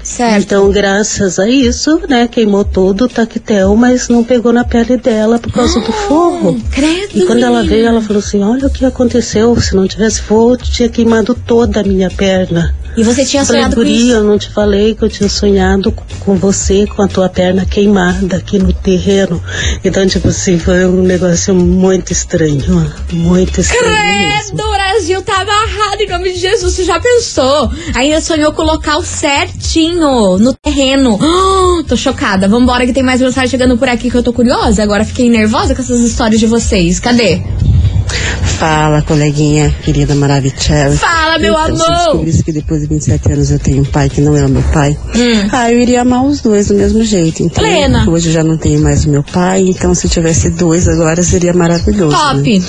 certo. 0.02 0.42
Então, 0.42 0.70
graças 0.70 1.38
a 1.38 1.48
isso, 1.48 2.00
né, 2.08 2.28
queimou 2.28 2.64
todo 2.64 3.02
o 3.04 3.08
tactel, 3.08 3.74
mas 3.74 4.08
não 4.08 4.22
pegou 4.24 4.52
na 4.52 4.64
pele 4.64 4.96
dela 4.96 5.38
por 5.38 5.52
causa 5.52 5.80
do 5.80 5.92
forro. 5.92 6.60
Credo. 6.70 7.10
E 7.18 7.26
quando 7.26 7.42
ela 7.42 7.62
veio, 7.62 7.86
ela 7.86 8.00
falou 8.00 8.20
assim, 8.20 8.42
olha 8.42 8.66
o 8.66 8.70
que 8.70 8.84
aconteceu, 8.84 9.60
se 9.60 9.74
não 9.74 9.86
tivesse 9.88 10.22
forro, 10.22 10.56
tinha 10.56 10.88
queimado 10.88 11.34
toda 11.34 11.80
a 11.80 11.82
minha 11.84 12.10
perna. 12.10 12.74
E 12.96 13.02
você 13.04 13.24
tinha 13.24 13.42
Eu 13.42 13.46
falei, 13.46 13.60
sonhado 13.62 13.76
com 13.76 13.82
guria, 13.82 13.96
isso? 13.96 14.12
eu 14.12 14.24
não 14.24 14.38
te 14.38 14.50
falei 14.50 14.94
que 14.94 15.02
eu 15.02 15.08
tinha 15.08 15.28
sonhado 15.28 15.92
com- 15.92 16.04
com 16.20 16.34
você, 16.36 16.86
com 16.86 17.02
a 17.02 17.08
tua 17.08 17.28
perna 17.28 17.64
queimada 17.64 18.36
aqui 18.36 18.58
no 18.58 18.72
terreno. 18.72 19.42
Então, 19.84 20.06
tipo 20.06 20.28
assim, 20.28 20.58
foi 20.58 20.84
um 20.84 21.02
negócio 21.02 21.54
muito 21.54 22.12
estranho, 22.12 22.92
muito 23.12 23.60
estranho. 23.60 23.84
Credo, 23.84 24.70
Brasil 24.70 25.22
tá 25.22 25.40
amarrado 25.40 26.02
em 26.02 26.08
nome 26.08 26.32
de 26.32 26.38
Jesus. 26.40 26.74
Você 26.74 26.84
já 26.84 26.98
pensou? 27.00 27.70
Ainda 27.94 28.20
sonhou 28.20 28.52
com 28.52 28.62
o 28.62 28.66
local 28.66 29.02
certinho 29.02 30.36
no 30.38 30.52
terreno. 30.54 31.18
Ah, 31.22 31.82
tô 31.88 31.96
chocada. 31.96 32.48
Vambora 32.48 32.84
que 32.86 32.92
tem 32.92 33.02
mais 33.02 33.20
mensagem 33.20 33.48
chegando 33.48 33.78
por 33.78 33.88
aqui 33.88 34.10
que 34.10 34.16
eu 34.16 34.22
tô 34.22 34.32
curiosa. 34.32 34.82
Agora 34.82 35.04
fiquei 35.04 35.30
nervosa 35.30 35.74
com 35.74 35.80
essas 35.82 36.00
histórias 36.00 36.40
de 36.40 36.46
vocês. 36.46 36.98
Cadê? 37.00 37.40
Fala, 38.58 39.00
coleguinha 39.02 39.74
querida 39.82 40.14
Maravichel. 40.14 40.92
Fala, 40.92 41.38
meu 41.38 41.52
então, 41.54 41.76
Se 41.76 41.82
eu 41.82 41.86
amor. 41.86 41.96
descobrisse 42.04 42.42
que 42.44 42.52
depois 42.52 42.80
de 42.82 42.88
27 42.88 43.32
anos 43.32 43.50
eu 43.50 43.58
tenho 43.58 43.80
um 43.82 43.84
pai 43.84 44.08
que 44.10 44.20
não 44.20 44.36
é 44.36 44.44
o 44.44 44.48
meu 44.48 44.62
pai, 44.72 44.96
Hum. 45.14 45.48
ah, 45.52 45.70
eu 45.72 45.80
iria 45.80 46.02
amar 46.02 46.24
os 46.24 46.40
dois 46.40 46.68
do 46.68 46.74
mesmo 46.74 47.02
jeito. 47.04 47.42
Então, 47.42 47.62
Plena. 47.64 48.08
hoje 48.08 48.28
eu 48.28 48.32
já 48.34 48.44
não 48.44 48.58
tenho 48.58 48.80
mais 48.80 49.04
o 49.04 49.08
meu 49.10 49.22
pai, 49.22 49.60
então 49.62 49.94
se 49.94 50.06
eu 50.06 50.10
tivesse 50.10 50.50
dois 50.50 50.86
agora 50.88 51.22
seria 51.22 51.52
maravilhoso. 51.54 52.16
Top. 52.16 52.58
né? 52.58 52.64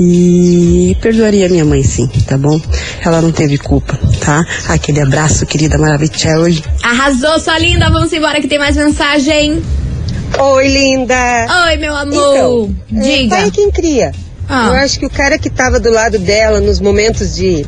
E 0.00 0.96
perdoaria 1.00 1.48
minha 1.48 1.64
mãe, 1.64 1.82
sim, 1.82 2.06
tá 2.26 2.36
bom? 2.36 2.60
Ela 3.04 3.20
não 3.22 3.30
teve 3.32 3.58
culpa, 3.58 3.98
tá? 4.20 4.44
Aquele 4.68 5.00
abraço, 5.00 5.46
querida 5.46 5.78
Maravichel. 5.78 6.42
Arrasou, 6.82 7.38
sua 7.38 7.58
linda. 7.58 7.90
Vamos 7.90 8.12
embora 8.12 8.40
que 8.40 8.48
tem 8.48 8.58
mais 8.58 8.76
mensagem. 8.76 9.62
Oi, 10.38 10.68
linda. 10.68 11.14
Oi, 11.68 11.76
meu 11.76 11.94
amor. 11.94 12.12
Então, 12.14 12.76
é, 12.96 13.00
Diga. 13.00 13.36
pai 13.36 13.46
é 13.46 13.50
quem 13.50 13.70
cria. 13.70 14.12
Ah. 14.48 14.68
Eu 14.68 14.74
acho 14.74 14.98
que 14.98 15.06
o 15.06 15.10
cara 15.10 15.38
que 15.38 15.50
tava 15.50 15.80
do 15.80 15.90
lado 15.90 16.18
dela 16.18 16.60
nos 16.60 16.80
momentos 16.80 17.34
de 17.34 17.66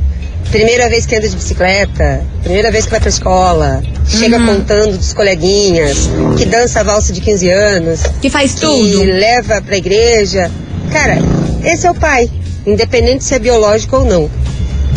primeira 0.50 0.88
vez 0.88 1.04
que 1.06 1.14
anda 1.16 1.28
de 1.28 1.34
bicicleta, 1.36 2.22
primeira 2.42 2.70
vez 2.70 2.84
que 2.84 2.90
vai 2.90 3.00
pra 3.00 3.08
escola, 3.08 3.82
chega 4.06 4.38
Uhum. 4.38 4.46
contando 4.46 4.96
dos 4.96 5.12
coleguinhas, 5.12 6.08
que 6.38 6.46
dança 6.46 6.80
a 6.80 6.82
valsa 6.82 7.12
de 7.12 7.20
15 7.20 7.50
anos, 7.50 8.00
Que 8.20 8.30
faz 8.30 8.54
que 8.54 8.60
tudo. 8.60 9.02
leva 9.02 9.60
pra 9.60 9.76
igreja. 9.76 10.50
Cara, 10.92 11.18
esse 11.64 11.86
é 11.86 11.90
o 11.90 11.94
pai, 11.94 12.30
independente 12.66 13.24
se 13.24 13.34
é 13.34 13.38
biológico 13.38 13.96
ou 13.96 14.04
não. 14.04 14.30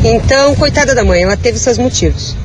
Então, 0.04 0.56
coitada 0.56 0.96
da 0.96 1.04
mãe, 1.04 1.24
ela 1.24 1.36
teve 1.36 1.58
seus 1.60 1.78
motivos. 1.78 2.36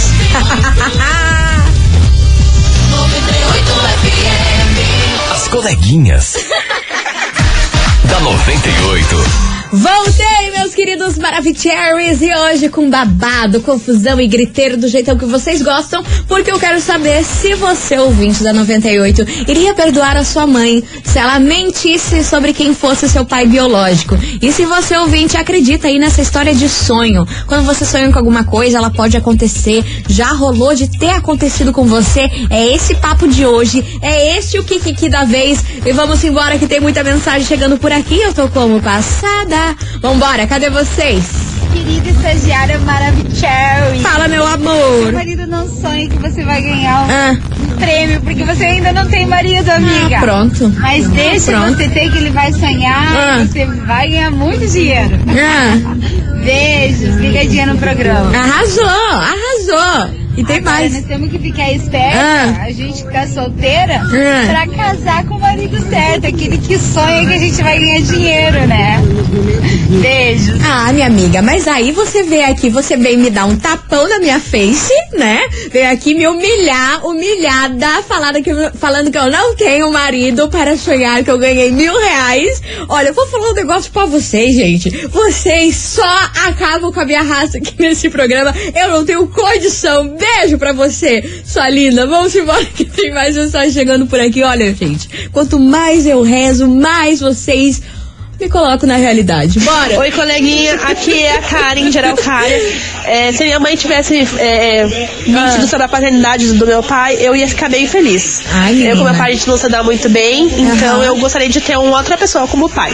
98 2.90 3.72
FM. 4.02 5.32
As 5.32 5.48
coleguinhas. 5.48 6.34
da 8.10 8.20
98. 8.20 9.59
Voltei, 9.72 10.50
meus 10.52 10.74
queridos 10.74 11.16
Maravicheries, 11.16 12.20
e 12.20 12.34
hoje 12.34 12.68
com 12.68 12.90
babado, 12.90 13.60
confusão 13.60 14.20
e 14.20 14.26
griteiro 14.26 14.76
do 14.76 14.88
jeitão 14.88 15.16
que 15.16 15.24
vocês 15.24 15.62
gostam, 15.62 16.02
porque 16.26 16.50
eu 16.50 16.58
quero 16.58 16.80
saber 16.80 17.22
se 17.22 17.54
você, 17.54 17.96
ouvinte 17.96 18.42
da 18.42 18.52
98, 18.52 19.24
iria 19.46 19.72
perdoar 19.72 20.16
a 20.16 20.24
sua 20.24 20.44
mãe 20.44 20.82
se 21.04 21.20
ela 21.20 21.38
mentisse 21.38 22.24
sobre 22.24 22.52
quem 22.52 22.74
fosse 22.74 23.08
seu 23.08 23.24
pai 23.24 23.46
biológico. 23.46 24.18
E 24.42 24.50
se 24.50 24.64
você, 24.64 24.96
ouvinte, 24.96 25.36
acredita 25.36 25.86
aí 25.86 26.00
nessa 26.00 26.20
história 26.20 26.52
de 26.52 26.68
sonho. 26.68 27.24
Quando 27.46 27.64
você 27.64 27.84
sonha 27.84 28.10
com 28.10 28.18
alguma 28.18 28.42
coisa, 28.42 28.76
ela 28.76 28.90
pode 28.90 29.16
acontecer, 29.16 29.84
já 30.08 30.32
rolou 30.32 30.74
de 30.74 30.90
ter 30.98 31.10
acontecido 31.10 31.72
com 31.72 31.84
você. 31.84 32.28
É 32.50 32.74
esse 32.74 32.96
papo 32.96 33.28
de 33.28 33.46
hoje, 33.46 33.84
é 34.02 34.36
este 34.36 34.58
o 34.58 34.64
Kikiki 34.64 35.08
da 35.08 35.24
vez. 35.24 35.64
E 35.86 35.92
vamos 35.92 36.24
embora 36.24 36.58
que 36.58 36.66
tem 36.66 36.80
muita 36.80 37.04
mensagem 37.04 37.46
chegando 37.46 37.78
por 37.78 37.92
aqui. 37.92 38.18
Eu 38.18 38.34
tô 38.34 38.48
como 38.48 38.82
passada. 38.82 39.59
Vambora, 40.00 40.46
cadê 40.46 40.70
vocês? 40.70 41.24
Querida 41.72 42.08
estagiária 42.10 42.78
maravilhosa. 42.80 44.02
Fala, 44.02 44.26
meu 44.28 44.44
amor. 44.46 45.02
Seu 45.04 45.12
marido 45.12 45.46
não 45.46 45.68
sonha 45.68 46.08
que 46.08 46.16
você 46.18 46.42
vai 46.44 46.60
ganhar 46.62 47.02
um 47.02 47.10
Ah. 47.10 47.36
prêmio, 47.78 48.20
porque 48.22 48.44
você 48.44 48.64
ainda 48.64 48.92
não 48.92 49.06
tem 49.08 49.24
marido, 49.26 49.68
amiga. 49.70 50.16
Ah, 50.16 50.20
pronto. 50.20 50.68
Mas 50.80 51.08
deixa 51.10 51.52
Pronto. 51.52 51.76
você 51.76 51.88
ter 51.88 52.10
que 52.10 52.18
ele 52.18 52.30
vai 52.30 52.52
sonhar 52.52 53.16
Ah. 53.16 53.44
você 53.46 53.64
vai 53.66 54.08
ganhar 54.08 54.30
muito 54.32 54.66
dinheiro. 54.66 55.16
Ah. 55.28 55.94
Beijos, 56.44 57.16
ligadinha 57.16 57.66
no 57.66 57.76
programa. 57.78 58.36
Arrasou, 58.36 58.84
arrasou. 58.88 60.20
E 60.36 60.44
tem 60.44 60.56
Agora, 60.58 60.76
mais. 60.76 60.92
nós 60.94 61.04
temos 61.04 61.30
que 61.30 61.38
ficar 61.38 61.70
esperta, 61.72 62.16
Ah. 62.18 62.62
a 62.62 62.72
gente 62.72 63.04
que 63.04 63.12
tá 63.12 63.26
solteira, 63.26 64.00
Ah. 64.02 64.46
pra 64.48 64.66
casar 64.68 65.24
com 65.24 65.34
o 65.34 65.40
marido 65.40 65.78
certo, 65.90 66.26
aquele 66.26 66.56
que 66.56 66.78
sonha 66.78 67.26
que 67.26 67.34
a 67.34 67.38
gente 67.38 67.62
vai 67.62 67.78
ganhar 67.78 68.00
dinheiro, 68.00 68.66
né? 68.66 69.02
Minha 71.00 71.08
amiga, 71.08 71.40
mas 71.40 71.66
aí 71.66 71.92
você 71.92 72.24
veio 72.24 72.44
aqui, 72.50 72.68
você 72.68 72.94
veio 72.94 73.18
me 73.18 73.30
dar 73.30 73.46
um 73.46 73.56
tapão 73.56 74.06
na 74.06 74.18
minha 74.18 74.38
face, 74.38 74.92
né? 75.14 75.40
Veio 75.72 75.90
aqui 75.90 76.14
me 76.14 76.28
humilhar, 76.28 77.06
humilhada, 77.06 78.02
falando 78.02 78.42
que, 78.42 78.50
falando 78.78 79.10
que 79.10 79.16
eu 79.16 79.30
não 79.30 79.56
tenho 79.56 79.90
marido 79.90 80.50
para 80.50 80.76
sonhar 80.76 81.24
que 81.24 81.30
eu 81.30 81.38
ganhei 81.38 81.72
mil 81.72 81.98
reais. 81.98 82.60
Olha, 82.86 83.08
eu 83.08 83.14
vou 83.14 83.26
falar 83.28 83.48
um 83.48 83.54
negócio 83.54 83.90
pra 83.90 84.04
vocês, 84.04 84.54
gente. 84.54 84.90
Vocês 85.06 85.74
só 85.74 86.30
acabam 86.46 86.92
com 86.92 87.00
a 87.00 87.06
minha 87.06 87.22
raça 87.22 87.56
aqui 87.56 87.76
nesse 87.78 88.10
programa. 88.10 88.54
Eu 88.74 88.90
não 88.90 89.02
tenho 89.02 89.26
condição. 89.26 90.06
Beijo 90.06 90.58
pra 90.58 90.74
você, 90.74 91.42
sua 91.46 91.70
linda. 91.70 92.06
Vamos 92.06 92.36
embora 92.36 92.62
que 92.76 92.84
tem 92.84 93.10
mais 93.10 93.34
mensagem 93.34 93.72
chegando 93.72 94.06
por 94.06 94.20
aqui. 94.20 94.42
Olha, 94.42 94.74
gente, 94.74 95.30
quanto 95.32 95.58
mais 95.58 96.04
eu 96.04 96.20
rezo, 96.20 96.68
mais 96.68 97.20
vocês 97.20 97.80
me 98.40 98.48
colocam 98.48 98.88
na 98.88 98.96
realidade. 98.96 99.60
Bora! 99.60 99.98
Oi, 99.98 100.10
coleguinha, 100.10 100.74
aqui 100.76 101.22
é 101.22 101.36
a 101.36 101.42
Karen 101.42 101.90
de 101.90 101.98
Araucária. 101.98 102.56
É, 103.04 103.32
se 103.32 103.44
minha 103.44 103.60
mãe 103.60 103.76
tivesse 103.76 104.16
é, 104.38 104.86
mentido 105.26 105.66
sobre 105.66 105.84
a 105.84 105.88
paternidade 105.88 106.50
do 106.54 106.66
meu 106.66 106.82
pai, 106.82 107.16
eu 107.20 107.36
ia 107.36 107.46
ficar 107.46 107.68
bem 107.68 107.86
feliz. 107.86 108.40
Ai, 108.50 108.90
eu 108.90 108.96
com 108.96 109.04
meu 109.04 109.14
pai 109.14 109.32
a 109.32 109.34
gente 109.34 109.46
não 109.46 109.58
se 109.58 109.68
dá 109.68 109.82
muito 109.82 110.08
bem, 110.08 110.46
então 110.46 110.96
Aham. 110.96 111.04
eu 111.04 111.16
gostaria 111.18 111.50
de 111.50 111.60
ter 111.60 111.76
uma 111.76 111.98
outra 111.98 112.16
pessoa 112.16 112.48
como 112.48 112.68
pai. 112.70 112.92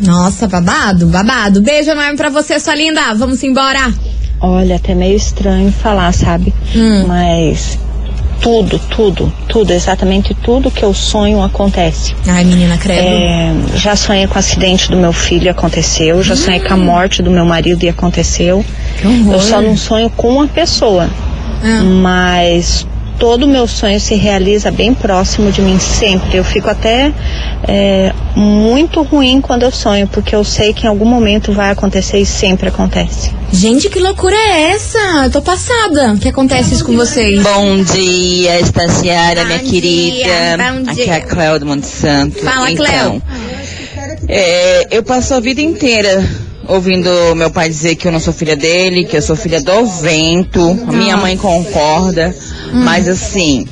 Nossa, 0.00 0.48
babado, 0.48 1.06
babado. 1.06 1.60
Beijo 1.60 1.90
enorme 1.90 2.16
pra 2.16 2.30
você, 2.30 2.58
sua 2.58 2.74
linda. 2.74 3.12
Vamos 3.14 3.42
embora. 3.42 3.92
Olha, 4.40 4.76
até 4.76 4.94
meio 4.94 5.16
estranho 5.16 5.72
falar, 5.72 6.12
sabe? 6.12 6.54
Hum. 6.74 7.06
Mas 7.06 7.78
tudo, 8.40 8.78
tudo, 8.78 9.32
tudo, 9.48 9.72
exatamente 9.72 10.34
tudo 10.34 10.70
que 10.70 10.84
eu 10.84 10.94
sonho 10.94 11.42
acontece. 11.42 12.14
Ai, 12.26 12.44
menina, 12.44 12.76
credo. 12.78 13.00
É, 13.00 13.54
já 13.76 13.96
sonhei 13.96 14.26
com 14.26 14.34
o 14.34 14.38
acidente 14.38 14.90
do 14.90 14.96
meu 14.96 15.12
filho, 15.12 15.50
aconteceu. 15.50 16.22
Já 16.22 16.36
sonhei 16.36 16.60
com 16.60 16.74
a 16.74 16.76
morte 16.76 17.22
do 17.22 17.30
meu 17.30 17.44
marido 17.44 17.84
e 17.84 17.88
aconteceu. 17.88 18.64
Eu 19.32 19.40
só 19.40 19.60
não 19.60 19.76
sonho 19.76 20.10
com 20.10 20.28
uma 20.28 20.46
pessoa. 20.46 21.08
Ah. 21.62 21.82
Mas 21.82 22.86
todo 23.18 23.44
o 23.44 23.48
meu 23.48 23.66
sonho 23.66 23.98
se 24.00 24.14
realiza 24.14 24.70
bem 24.70 24.94
próximo 24.94 25.50
de 25.50 25.60
mim 25.62 25.78
sempre. 25.78 26.36
Eu 26.36 26.44
fico 26.44 26.68
até 26.68 27.12
é, 27.66 28.12
muito 28.34 29.02
ruim 29.02 29.40
quando 29.40 29.62
eu 29.62 29.70
sonho, 29.70 30.06
porque 30.08 30.34
eu 30.34 30.44
sei 30.44 30.72
que 30.72 30.86
em 30.86 30.88
algum 30.88 31.04
momento 31.04 31.52
vai 31.52 31.70
acontecer 31.70 32.18
e 32.18 32.26
sempre 32.26 32.68
acontece. 32.68 33.32
Gente, 33.52 33.88
que 33.88 33.98
loucura 33.98 34.34
é 34.36 34.72
essa? 34.72 34.98
Eu 35.24 35.30
tô 35.30 35.40
passada. 35.42 36.12
O 36.14 36.18
que 36.18 36.28
acontece 36.28 36.74
isso 36.74 36.84
com 36.84 36.96
vocês? 36.96 37.42
Bom 37.42 37.82
dia, 37.82 38.60
estagiária, 38.60 39.44
minha 39.44 39.58
Bom 39.58 39.64
querida. 39.70 40.14
dia, 40.16 40.56
bom 40.58 40.90
Aqui 40.90 41.04
dia. 41.04 41.12
é 41.12 41.16
a 41.16 41.20
Cléo 41.20 41.58
do 41.60 41.66
Monte 41.66 41.86
Santo. 41.86 42.38
Fala, 42.40 42.70
então, 42.70 42.84
Cléo. 42.86 43.22
é, 44.28 44.96
eu 44.96 45.02
passo 45.02 45.34
a 45.34 45.40
vida 45.40 45.60
inteira 45.60 46.24
ouvindo 46.68 47.08
meu 47.34 47.50
pai 47.50 47.68
dizer 47.68 47.94
que 47.96 48.06
eu 48.08 48.12
não 48.12 48.20
sou 48.20 48.32
filha 48.32 48.56
dele, 48.56 49.04
que 49.04 49.16
eu 49.16 49.22
sou 49.22 49.36
filha 49.36 49.60
do 49.60 49.84
vento. 49.86 50.74
Minha 50.92 51.16
mãe 51.16 51.36
concorda. 51.36 52.34
Hum. 52.72 52.82
Mas 52.84 53.08
assim, 53.08 53.66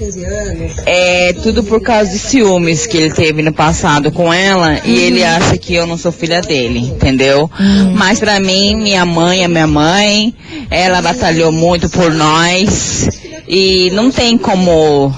é 0.87 1.33
tudo 1.43 1.63
por 1.65 1.81
causa 1.81 2.11
de 2.11 2.19
ciúmes 2.19 2.87
que 2.87 2.97
ele 2.97 3.13
teve 3.13 3.43
no 3.43 3.53
passado 3.53 4.11
com 4.13 4.33
ela 4.33 4.79
e 4.85 4.97
ele 4.99 5.21
Uhum. 5.23 5.29
acha 5.29 5.57
que 5.57 5.75
eu 5.75 5.87
não 5.87 5.97
sou 5.99 6.13
filha 6.13 6.41
dele, 6.41 6.79
entendeu? 6.79 7.51
Mas 7.95 8.19
pra 8.21 8.39
mim, 8.41 8.75
minha 8.77 9.05
mãe 9.05 9.43
é 9.45 9.49
minha 9.49 9.67
mãe, 9.67 10.35
ela 10.71 11.01
batalhou 11.03 11.51
muito 11.51 11.89
por 11.89 12.13
nós 12.13 13.09
e 13.49 13.91
não 13.93 14.11
tem 14.11 14.39
como 14.39 15.13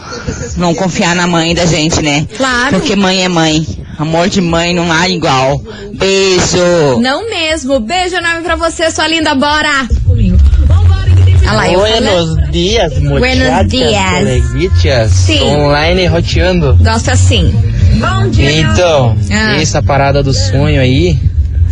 não 0.56 0.74
confiar 0.74 1.14
na 1.14 1.26
mãe 1.26 1.54
da 1.54 1.66
gente, 1.66 2.00
né? 2.02 2.26
Claro. 2.36 2.78
Porque 2.78 2.96
mãe 2.96 3.22
é 3.24 3.28
mãe. 3.28 3.66
Amor 3.98 4.28
de 4.28 4.40
mãe 4.40 4.74
não 4.74 4.90
há 4.92 5.08
igual. 5.08 5.60
Beijo. 5.94 7.00
Não 7.00 7.28
mesmo. 7.28 7.80
Beijo 7.80 8.16
enorme 8.16 8.42
pra 8.42 8.56
você, 8.56 8.90
sua 8.90 9.08
linda. 9.08 9.34
Bora! 9.34 9.88
Olha 11.48 11.70
eu 11.72 11.78
Buenos 11.78 12.50
dias, 12.50 12.92
Buenos 12.98 13.38
muchachas, 13.38 13.68
dias. 13.70 14.18
coleguitas. 14.18 15.10
Sim. 15.12 15.42
Online 15.44 16.06
roteando. 16.06 16.76
Gosto 16.82 17.10
assim. 17.10 17.52
Bom 18.00 18.28
dia. 18.30 18.50
Então, 18.52 19.16
Ah. 19.30 19.60
essa 19.60 19.80
parada 19.80 20.22
do 20.24 20.34
sonho 20.34 20.80
aí, 20.80 21.16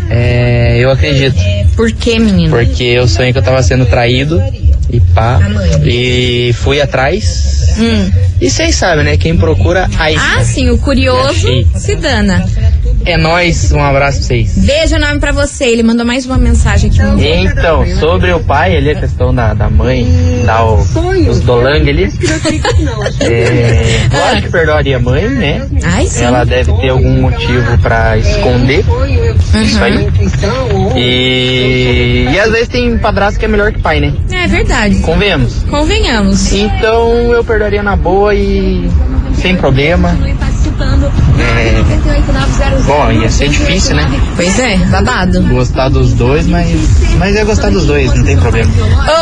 é, 0.08 0.76
eu 0.78 0.90
acredito. 0.92 1.36
Por 1.74 1.90
que, 1.90 2.18
menino? 2.20 2.50
Porque 2.56 2.84
eu 2.84 3.08
sonhei 3.08 3.32
que 3.32 3.38
eu 3.38 3.42
tava 3.42 3.62
sendo 3.64 3.84
traído 3.86 4.40
e 4.96 5.00
pá. 5.14 5.40
E 5.84 6.54
fui 6.54 6.80
atrás. 6.80 7.74
Hum. 7.78 8.10
E 8.40 8.50
vocês 8.50 8.74
sabem, 8.76 9.04
né? 9.04 9.16
Quem 9.16 9.36
procura, 9.36 9.88
aí. 9.98 10.16
Ah, 10.16 10.44
sim, 10.44 10.70
o 10.70 10.78
curioso 10.78 11.48
se 11.76 11.96
dana. 11.96 12.44
É 13.06 13.18
nóis, 13.18 13.70
um 13.72 13.82
abraço 13.82 14.18
pra 14.18 14.26
vocês. 14.26 14.56
Beijo 14.56 14.96
enorme 14.96 15.20
pra 15.20 15.30
você. 15.30 15.64
Ele 15.64 15.82
mandou 15.82 16.06
mais 16.06 16.24
uma 16.24 16.38
mensagem 16.38 16.90
aqui. 16.90 17.00
Então, 17.26 17.86
sobre 17.98 18.32
o 18.32 18.40
pai 18.40 18.76
ali, 18.76 18.90
a 18.90 18.94
questão 18.94 19.34
da, 19.34 19.52
da 19.52 19.68
mãe, 19.68 20.06
dar 20.46 20.64
o, 20.64 20.76
os 21.28 21.40
dolang 21.40 21.88
ali. 21.88 22.10
É, 23.20 24.08
lógico 24.12 24.42
que 24.46 24.50
perdoaria 24.50 24.96
a 24.96 25.00
mãe, 25.00 25.28
né? 25.28 25.66
Ai, 25.84 26.06
sim. 26.06 26.24
Ela 26.24 26.44
deve 26.44 26.72
ter 26.80 26.88
algum 26.88 27.20
motivo 27.20 27.76
pra 27.78 28.16
esconder 28.16 28.84
isso 29.62 29.84
aí. 29.84 30.08
E, 30.96 32.28
e 32.32 32.38
às 32.40 32.50
vezes 32.50 32.68
tem 32.68 32.96
padrasto 32.98 33.38
que 33.38 33.44
é 33.44 33.48
melhor 33.48 33.72
que 33.72 33.80
pai, 33.80 34.00
né? 34.00 34.14
É 34.30 34.46
verdade. 34.46 34.96
Convenhamos. 35.00 35.62
Convenhamos. 35.64 36.52
Então 36.52 37.12
eu 37.32 37.44
perdoaria 37.44 37.82
na 37.82 37.96
boa 37.96 38.34
e 38.34 38.88
sem 39.34 39.56
problema. 39.56 40.16
É, 41.38 42.82
bom, 42.86 43.12
ia 43.12 43.28
ser 43.30 43.48
difícil, 43.48 43.94
né? 43.96 44.04
Pois 44.36 44.58
é, 44.58 44.76
babado. 44.78 45.42
Gostar 45.42 45.88
dos 45.88 46.12
dois, 46.12 46.46
mas, 46.46 46.68
mas 47.18 47.36
é 47.36 47.44
gostar 47.44 47.70
dos 47.70 47.86
dois, 47.86 48.12
não 48.14 48.24
tem 48.24 48.36
problema. 48.36 48.70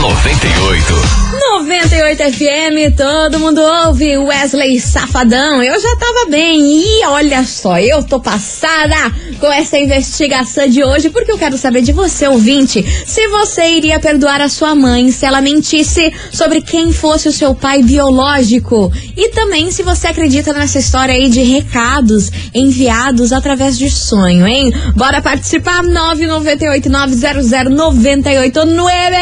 Da 0.00 0.06
98. 0.06 1.29
98 1.70 2.32
FM, 2.32 2.96
todo 2.96 3.38
mundo 3.38 3.60
ouve 3.60 4.18
Wesley 4.18 4.80
Safadão. 4.80 5.62
Eu 5.62 5.80
já 5.80 5.96
tava 5.96 6.28
bem. 6.28 6.60
E 6.60 7.06
olha 7.06 7.44
só, 7.44 7.78
eu 7.78 8.02
tô 8.02 8.18
passada 8.18 8.96
com 9.38 9.46
essa 9.52 9.78
investigação 9.78 10.68
de 10.68 10.82
hoje 10.82 11.10
porque 11.10 11.30
eu 11.30 11.38
quero 11.38 11.56
saber 11.56 11.82
de 11.82 11.92
você, 11.92 12.26
ouvinte, 12.26 12.84
se 13.06 13.28
você 13.28 13.68
iria 13.70 14.00
perdoar 14.00 14.40
a 14.40 14.48
sua 14.48 14.74
mãe 14.74 15.12
se 15.12 15.24
ela 15.24 15.40
mentisse 15.40 16.12
sobre 16.32 16.60
quem 16.60 16.92
fosse 16.92 17.28
o 17.28 17.32
seu 17.32 17.54
pai 17.54 17.84
biológico. 17.84 18.92
E 19.16 19.28
também 19.28 19.70
se 19.70 19.84
você 19.84 20.08
acredita 20.08 20.52
nessa 20.52 20.80
história 20.80 21.14
aí 21.14 21.30
de 21.30 21.42
recados 21.42 22.32
enviados 22.52 23.32
através 23.32 23.78
de 23.78 23.88
sonho, 23.88 24.44
hein? 24.44 24.72
Bora 24.96 25.22
participar 25.22 25.84
998 25.84 26.90
900 26.90 27.70
989 27.70 29.16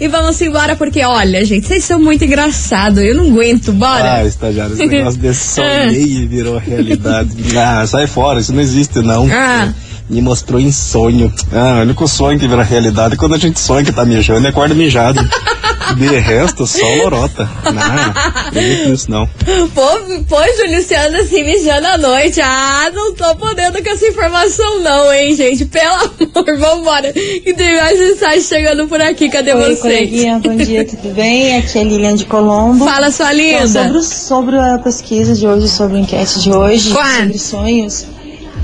e 0.00 0.08
vamos 0.08 0.40
embora 0.40 0.74
porque 0.74 1.04
olha, 1.04 1.44
gente, 1.44 1.68
vocês 1.68 1.91
são 1.92 2.00
muito 2.00 2.24
engraçados. 2.24 3.02
Eu 3.02 3.14
não 3.14 3.26
aguento, 3.26 3.72
bora. 3.72 4.14
Ah, 4.14 4.24
estagiário, 4.24 4.74
esse 4.74 4.86
negócio 4.86 5.20
desse 5.20 5.54
sonhei 5.54 6.22
e 6.22 6.26
virou 6.26 6.56
realidade. 6.56 7.30
Ah, 7.56 7.86
sai 7.86 8.06
fora, 8.06 8.40
isso 8.40 8.52
não 8.52 8.60
existe 8.60 9.00
não. 9.00 9.28
Ah. 9.30 9.72
Me 10.08 10.20
mostrou 10.20 10.58
em 10.60 10.72
sonho. 10.72 11.32
Ah, 11.52 11.78
o 11.78 11.82
único 11.82 12.08
sonho 12.08 12.38
que 12.38 12.48
vira 12.48 12.62
realidade 12.62 13.14
é 13.14 13.16
quando 13.16 13.34
a 13.34 13.38
gente 13.38 13.60
sonha 13.60 13.84
que 13.84 13.92
tá 13.92 14.04
mijando 14.04 14.46
e 14.46 14.48
acorda 14.48 14.74
mijado. 14.74 15.20
De 15.96 16.18
resto, 16.18 16.66
só 16.66 16.86
lorota. 16.96 17.48
Não, 17.64 18.42
acredito 18.46 18.88
nisso 18.90 19.10
não. 19.10 19.26
Pô, 19.74 19.86
pô, 20.28 20.36
Juliciano 20.56 21.18
assim 21.18 21.44
mijando 21.44 21.86
à 21.86 21.98
noite. 21.98 22.40
Ah, 22.42 22.90
não 22.92 23.14
tô 23.14 23.34
podendo 23.36 23.82
com 23.82 23.90
essa 23.90 24.06
informação, 24.06 24.80
não, 24.80 25.12
hein, 25.12 25.34
gente? 25.34 25.64
Pelo 25.66 25.94
amor, 25.94 26.58
vambora. 26.58 27.12
Que 27.12 27.52
tem 27.54 27.76
mais 27.76 27.98
mensagem 27.98 28.42
chegando 28.42 28.86
por 28.88 29.00
aqui. 29.00 29.28
Cadê 29.28 29.52
Oi, 29.54 29.62
vocês? 29.62 29.80
coleguinha, 29.80 30.38
bom 30.38 30.56
dia, 30.56 30.84
tudo 30.86 31.12
bem? 31.14 31.56
Aqui 31.58 31.78
é 31.78 31.84
Lilian 31.84 32.14
de 32.14 32.24
Colombo. 32.24 32.84
Fala, 32.84 33.10
sua 33.10 33.32
linda. 33.32 33.64
Então, 33.64 33.82
sobre, 33.84 33.98
o- 33.98 34.02
sobre 34.02 34.58
a 34.58 34.78
pesquisa 34.78 35.34
de 35.34 35.46
hoje, 35.46 35.68
sobre 35.68 35.98
a 35.98 36.00
enquete 36.00 36.40
de 36.40 36.50
hoje, 36.52 36.90
sobre 36.92 37.38
sonhos, 37.38 38.06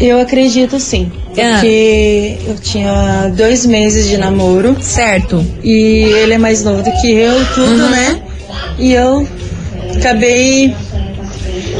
eu 0.01 0.21
acredito 0.21 0.79
sim. 0.79 1.11
Porque 1.35 2.39
eu 2.47 2.57
tinha 2.57 3.29
dois 3.37 3.65
meses 3.67 4.09
de 4.09 4.17
namoro. 4.17 4.77
Certo. 4.81 5.45
E 5.63 6.05
ele 6.23 6.35
é 6.35 6.39
mais 6.39 6.63
novo 6.63 6.83
do 6.83 6.91
que 7.01 7.13
eu, 7.13 7.35
tudo, 7.55 7.89
né? 7.91 8.21
E 8.79 8.93
eu 8.93 9.27
acabei 9.97 10.75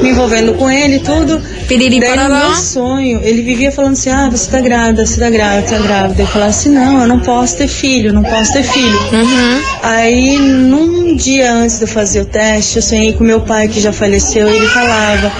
me 0.03 0.11
envolvendo 0.11 0.55
com 0.55 0.71
ele, 0.71 0.99
tudo. 1.01 1.41
Piriri 1.67 2.01
Daí 2.01 2.17
no 2.17 2.29
meu 2.35 2.55
sonho, 2.55 3.21
ele 3.23 3.43
vivia 3.43 3.71
falando 3.71 3.93
assim, 3.93 4.11
ah, 4.11 4.29
você 4.31 4.51
tá 4.51 4.61
grávida, 4.61 5.05
você 5.05 5.21
tá 5.21 5.31
grávida, 5.31 5.69
tá 5.69 5.79
grávida. 5.79 6.23
Eu 6.23 6.27
falava 6.27 6.51
assim, 6.51 6.71
não, 6.71 7.01
eu 7.01 7.09
não 7.09 7.21
posso 7.21 7.57
ter 7.57 7.69
filho, 7.69 8.13
não 8.13 8.23
posso 8.23 8.53
ter 8.53 8.63
filho. 8.63 8.99
Aí, 9.83 10.39
num 10.39 11.15
dia 11.17 11.53
antes 11.53 11.79
de 11.79 11.85
eu 11.85 11.89
fazer 11.89 12.21
o 12.21 12.25
teste, 12.25 12.77
eu 12.77 12.83
sonhei 12.83 13.13
com 13.13 13.25
meu 13.25 13.41
pai, 13.41 13.69
que 13.69 13.81
já 13.81 13.93
faleceu, 13.93 14.49
e 14.49 14.57
ele 14.57 14.69
falava, 14.69 15.33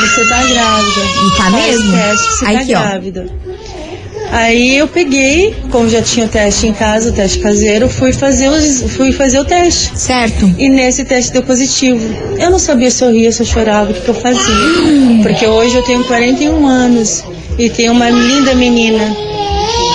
você 0.00 0.28
tá 0.28 0.42
grávida. 0.42 1.00
E 1.00 1.36
tá 1.36 1.50
mesmo? 1.50 1.92
teste, 1.92 2.26
você 2.26 2.46
Aqui, 2.46 2.72
tá 2.72 2.80
ó. 2.80 3.46
Aí 4.30 4.76
eu 4.76 4.88
peguei, 4.88 5.54
como 5.70 5.88
já 5.88 6.02
tinha 6.02 6.26
o 6.26 6.28
teste 6.28 6.66
em 6.66 6.72
casa, 6.72 7.10
o 7.10 7.12
teste 7.12 7.38
caseiro, 7.38 7.88
fui 7.88 8.12
fazer, 8.12 8.48
os, 8.48 8.82
fui 8.92 9.12
fazer 9.12 9.40
o 9.40 9.44
teste. 9.44 9.98
Certo. 9.98 10.54
E 10.58 10.68
nesse 10.68 11.04
teste 11.04 11.32
deu 11.32 11.42
positivo. 11.42 12.04
Eu 12.38 12.50
não 12.50 12.58
sabia 12.58 12.90
se 12.90 13.04
eu 13.04 13.10
ria, 13.10 13.30
se 13.32 13.42
eu 13.42 13.46
chorava, 13.46 13.90
o 13.90 13.94
que, 13.94 14.00
que 14.00 14.08
eu 14.08 14.14
fazia. 14.14 14.42
Porque 15.22 15.46
hoje 15.46 15.76
eu 15.76 15.82
tenho 15.82 16.04
41 16.04 16.66
anos 16.66 17.24
e 17.58 17.70
tenho 17.70 17.92
uma 17.92 18.10
linda 18.10 18.54
menina, 18.54 19.16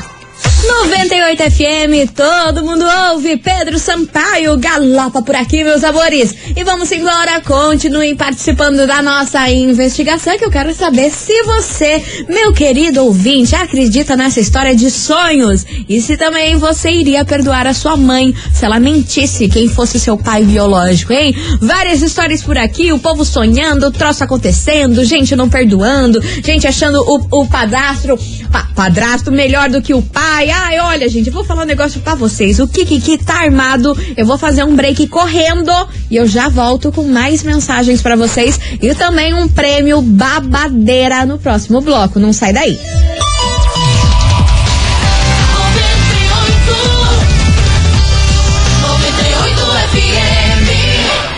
98 0.67 1.43
FM, 1.51 2.11
todo 2.15 2.63
mundo 2.63 2.83
ouve. 3.11 3.37
Pedro 3.37 3.77
Sampaio 3.77 4.57
galopa 4.57 5.21
por 5.21 5.35
aqui, 5.35 5.63
meus 5.63 5.83
amores. 5.83 6.33
E 6.55 6.63
vamos 6.63 6.91
embora, 6.91 7.39
continuem 7.41 8.15
participando 8.15 8.87
da 8.87 9.01
nossa 9.01 9.47
investigação, 9.49 10.37
que 10.37 10.45
eu 10.45 10.49
quero 10.49 10.73
saber 10.73 11.11
se 11.11 11.43
você, 11.43 12.01
meu 12.27 12.51
querido 12.51 13.03
ouvinte, 13.05 13.55
acredita 13.55 14.15
nessa 14.15 14.39
história 14.39 14.75
de 14.75 14.89
sonhos. 14.89 15.65
E 15.87 16.01
se 16.01 16.17
também 16.17 16.57
você 16.57 16.89
iria 16.89 17.23
perdoar 17.23 17.67
a 17.67 17.73
sua 17.73 17.95
mãe 17.95 18.33
se 18.53 18.65
ela 18.65 18.79
mentisse 18.79 19.47
quem 19.47 19.67
fosse 19.69 19.99
seu 19.99 20.17
pai 20.17 20.43
biológico, 20.43 21.13
hein? 21.13 21.35
Várias 21.61 22.01
histórias 22.01 22.41
por 22.41 22.57
aqui, 22.57 22.91
o 22.91 22.97
povo 22.99 23.23
sonhando, 23.23 23.85
o 23.87 23.91
troço 23.91 24.23
acontecendo, 24.23 25.05
gente 25.05 25.35
não 25.35 25.47
perdoando, 25.47 26.19
gente 26.43 26.65
achando 26.67 27.01
o, 27.01 27.41
o 27.41 27.47
padrasto, 27.47 28.17
pa- 28.51 28.67
padrasto 28.75 29.31
melhor 29.31 29.69
do 29.69 29.81
que 29.81 29.93
o 29.93 30.01
pai. 30.01 30.54
Ai, 30.57 30.79
olha, 30.79 31.09
gente, 31.09 31.27
eu 31.27 31.33
vou 31.33 31.43
falar 31.43 31.63
um 31.63 31.65
negócio 31.65 31.99
pra 31.99 32.15
vocês. 32.15 32.59
O 32.59 32.67
Kiki 32.67 33.17
tá 33.17 33.41
armado. 33.41 33.95
Eu 34.15 34.25
vou 34.25 34.37
fazer 34.37 34.63
um 34.63 34.73
break 34.73 35.07
correndo 35.07 35.71
e 36.09 36.15
eu 36.15 36.25
já 36.25 36.47
volto 36.47 36.93
com 36.93 37.03
mais 37.03 37.43
mensagens 37.43 38.01
pra 38.01 38.15
vocês 38.15 38.57
e 38.81 38.95
também 38.95 39.33
um 39.33 39.49
prêmio 39.49 40.01
babadeira 40.01 41.25
no 41.25 41.37
próximo 41.37 41.81
bloco. 41.81 42.19
Não 42.19 42.31
sai 42.31 42.53
daí. 42.53 42.79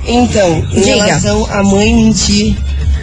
Então, 0.06 0.66
em 0.74 0.82
Diga. 0.82 0.96
relação 1.06 1.46
à 1.52 1.64
mãe 1.64 1.94
mentir 1.94 2.56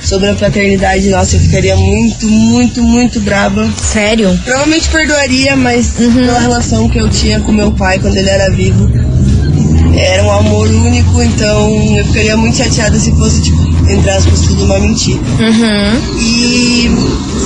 sobre 0.03 0.31
a 0.31 0.35
paternidade, 0.35 1.09
nossa, 1.09 1.37
eu 1.37 1.41
ficaria 1.41 1.77
muito, 1.77 2.27
muito, 2.27 2.83
muito 2.83 3.21
brava. 3.21 3.69
Sério? 3.81 4.39
Provavelmente 4.45 4.89
perdoaria, 4.89 5.57
mas 5.57 5.99
Uhum. 5.99 6.13
pela 6.27 6.39
relação 6.41 6.89
que 6.89 6.99
eu 6.99 7.09
tinha 7.09 7.41
com 7.41 7.53
meu 7.53 7.73
pai 7.73 7.99
quando 7.99 8.17
ele 8.17 8.29
era 8.29 8.51
vivo, 8.51 8.89
era 9.97 10.23
um 10.25 10.31
amor 10.31 10.69
único, 10.69 11.23
então 11.23 11.97
eu 11.97 12.05
ficaria 12.07 12.37
muito 12.37 12.57
chateada 12.57 12.97
se 12.99 13.11
fosse, 13.17 13.43
tipo, 13.43 13.59
entre 13.91 14.09
aspas, 14.11 14.41
tudo 14.43 14.65
uma 14.65 14.79
mentira. 14.79 15.19
Uhum. 15.19 16.21
E 16.21 16.89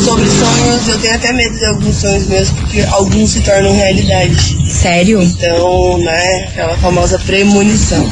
sobre 0.04 0.26
sonhos, 0.28 0.88
eu 0.88 0.98
tenho 0.98 1.14
até 1.14 1.32
medo 1.32 1.56
de 1.56 1.64
alguns 1.64 1.96
sonhos 1.96 2.26
meus, 2.26 2.48
porque 2.50 2.80
alguns 2.90 3.30
se 3.30 3.40
tornam 3.40 3.72
realidade. 3.74 4.58
Sério? 4.70 5.22
Então, 5.22 5.98
né, 5.98 6.44
aquela 6.48 6.76
famosa 6.78 7.18
premonição. 7.20 8.06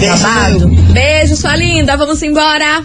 Babado. 0.00 0.68
Beijo, 0.92 1.36
sua 1.36 1.56
linda. 1.56 1.96
Vamos 1.96 2.22
embora. 2.22 2.82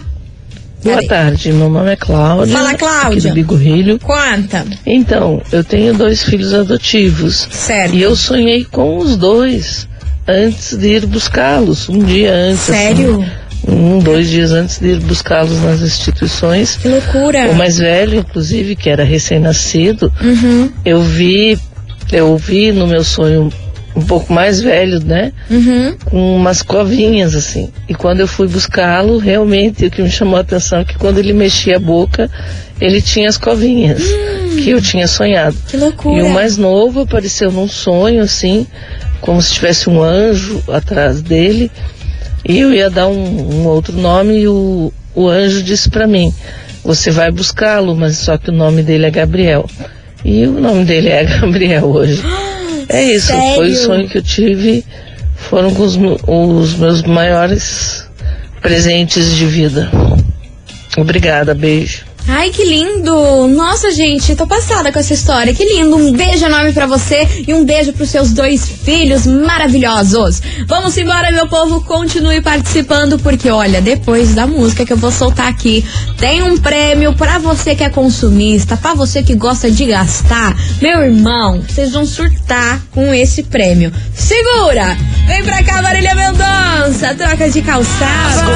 Boa 0.82 1.06
tarde, 1.06 1.52
meu 1.52 1.68
nome 1.68 1.92
é 1.92 1.96
Cláudia. 1.96 2.56
Fala, 2.56 2.74
Cláudia. 2.74 3.18
Aqui 3.18 3.28
do 3.28 3.34
Bigorrilho. 3.34 3.98
Conta. 4.00 4.64
Então, 4.84 5.40
eu 5.52 5.62
tenho 5.62 5.94
dois 5.94 6.24
filhos 6.24 6.52
adotivos. 6.52 7.46
Certo. 7.50 7.94
E 7.94 8.02
eu 8.02 8.16
sonhei 8.16 8.64
com 8.64 8.98
os 8.98 9.16
dois 9.16 9.86
antes 10.26 10.76
de 10.76 10.88
ir 10.96 11.06
buscá-los, 11.06 11.88
um 11.88 12.02
dia 12.02 12.34
antes. 12.34 12.62
Sério? 12.62 13.22
assim, 13.22 13.72
um, 13.72 13.98
dois 14.00 14.28
dias 14.28 14.50
antes 14.50 14.80
de 14.80 14.88
ir 14.88 15.00
buscá-los 15.00 15.60
nas 15.62 15.82
instituições. 15.82 16.76
Que 16.76 16.88
loucura. 16.88 17.48
O 17.50 17.54
mais 17.54 17.78
velho, 17.78 18.18
inclusive, 18.18 18.74
que 18.74 18.90
era 18.90 19.04
recém-nascido, 19.04 20.12
Uhum. 20.20 20.68
eu 20.84 21.00
vi, 21.00 21.56
eu 22.10 22.36
vi 22.36 22.72
no 22.72 22.88
meu 22.88 23.04
sonho 23.04 23.52
um 23.94 24.02
pouco 24.02 24.32
mais 24.32 24.60
velho, 24.60 25.00
né? 25.00 25.32
Uhum. 25.50 25.96
Com 26.04 26.36
umas 26.36 26.62
covinhas, 26.62 27.34
assim. 27.34 27.70
E 27.88 27.94
quando 27.94 28.20
eu 28.20 28.26
fui 28.26 28.48
buscá-lo, 28.48 29.18
realmente 29.18 29.86
o 29.86 29.90
que 29.90 30.02
me 30.02 30.10
chamou 30.10 30.36
a 30.36 30.40
atenção 30.40 30.80
é 30.80 30.84
que 30.84 30.96
quando 30.96 31.18
ele 31.18 31.32
mexia 31.32 31.76
a 31.76 31.80
boca, 31.80 32.30
ele 32.80 33.00
tinha 33.00 33.28
as 33.28 33.36
covinhas 33.36 34.02
que 34.62 34.70
eu 34.70 34.80
tinha 34.80 35.06
sonhado. 35.06 35.56
Que 35.68 35.76
loucura. 35.76 36.20
E 36.20 36.22
o 36.22 36.30
mais 36.30 36.56
novo 36.56 37.00
apareceu 37.00 37.52
num 37.52 37.68
sonho, 37.68 38.22
assim, 38.22 38.66
como 39.20 39.40
se 39.42 39.52
tivesse 39.52 39.90
um 39.90 40.02
anjo 40.02 40.62
atrás 40.68 41.20
dele. 41.20 41.70
E 42.44 42.58
eu 42.58 42.72
ia 42.72 42.90
dar 42.90 43.08
um, 43.08 43.60
um 43.62 43.66
outro 43.66 43.96
nome 43.96 44.40
e 44.40 44.48
o, 44.48 44.92
o 45.14 45.28
anjo 45.28 45.62
disse 45.62 45.88
para 45.90 46.06
mim: 46.06 46.34
Você 46.82 47.10
vai 47.10 47.30
buscá-lo, 47.30 47.94
mas 47.94 48.16
só 48.16 48.36
que 48.36 48.50
o 48.50 48.54
nome 48.54 48.82
dele 48.82 49.06
é 49.06 49.10
Gabriel. 49.10 49.68
E 50.24 50.46
o 50.46 50.60
nome 50.60 50.84
dele 50.84 51.08
é 51.08 51.22
Gabriel 51.38 51.84
hoje. 51.84 52.22
É 52.92 53.02
isso, 53.02 53.32
foi 53.32 53.70
o 53.70 53.74
Sério? 53.74 53.76
sonho 53.76 54.08
que 54.08 54.18
eu 54.18 54.22
tive. 54.22 54.84
Foram 55.34 55.68
os, 55.68 55.96
os 56.26 56.74
meus 56.74 57.02
maiores 57.02 58.06
presentes 58.60 59.34
de 59.34 59.46
vida. 59.46 59.90
Obrigada, 60.96 61.54
beijo. 61.54 62.04
Ai, 62.28 62.50
que 62.50 62.64
lindo! 62.64 63.48
Nossa, 63.48 63.90
gente, 63.90 64.36
tô 64.36 64.46
passada 64.46 64.92
com 64.92 64.98
essa 64.98 65.12
história. 65.12 65.52
Que 65.52 65.64
lindo! 65.64 65.96
Um 65.96 66.12
beijo 66.12 66.44
enorme 66.44 66.72
pra 66.72 66.86
você 66.86 67.44
e 67.46 67.52
um 67.52 67.64
beijo 67.64 67.92
pros 67.92 68.10
seus 68.10 68.32
dois 68.32 68.68
filhos 68.68 69.26
maravilhosos. 69.26 70.40
Vamos 70.66 70.96
embora, 70.96 71.32
meu 71.32 71.48
povo. 71.48 71.80
Continue 71.82 72.40
participando, 72.40 73.18
porque 73.18 73.50
olha, 73.50 73.80
depois 73.80 74.34
da 74.34 74.46
música 74.46 74.86
que 74.86 74.92
eu 74.92 74.96
vou 74.96 75.10
soltar 75.10 75.48
aqui, 75.48 75.84
tem 76.18 76.42
um 76.42 76.56
prêmio 76.56 77.12
pra 77.14 77.38
você 77.38 77.74
que 77.74 77.82
é 77.82 77.90
consumista, 77.90 78.76
pra 78.76 78.94
você 78.94 79.22
que 79.22 79.34
gosta 79.34 79.70
de 79.70 79.86
gastar. 79.86 80.56
Meu 80.80 81.02
irmão, 81.02 81.60
vocês 81.60 81.92
vão 81.92 82.06
surtar 82.06 82.80
com 82.92 83.12
esse 83.12 83.42
prêmio. 83.42 83.92
Segura! 84.14 84.96
Vem 85.26 85.42
pra 85.42 85.62
cá, 85.62 85.82
Marília 85.82 86.14
Mendonça! 86.14 87.14
Troca 87.16 87.50
de 87.50 87.62
calçado. 87.62 88.52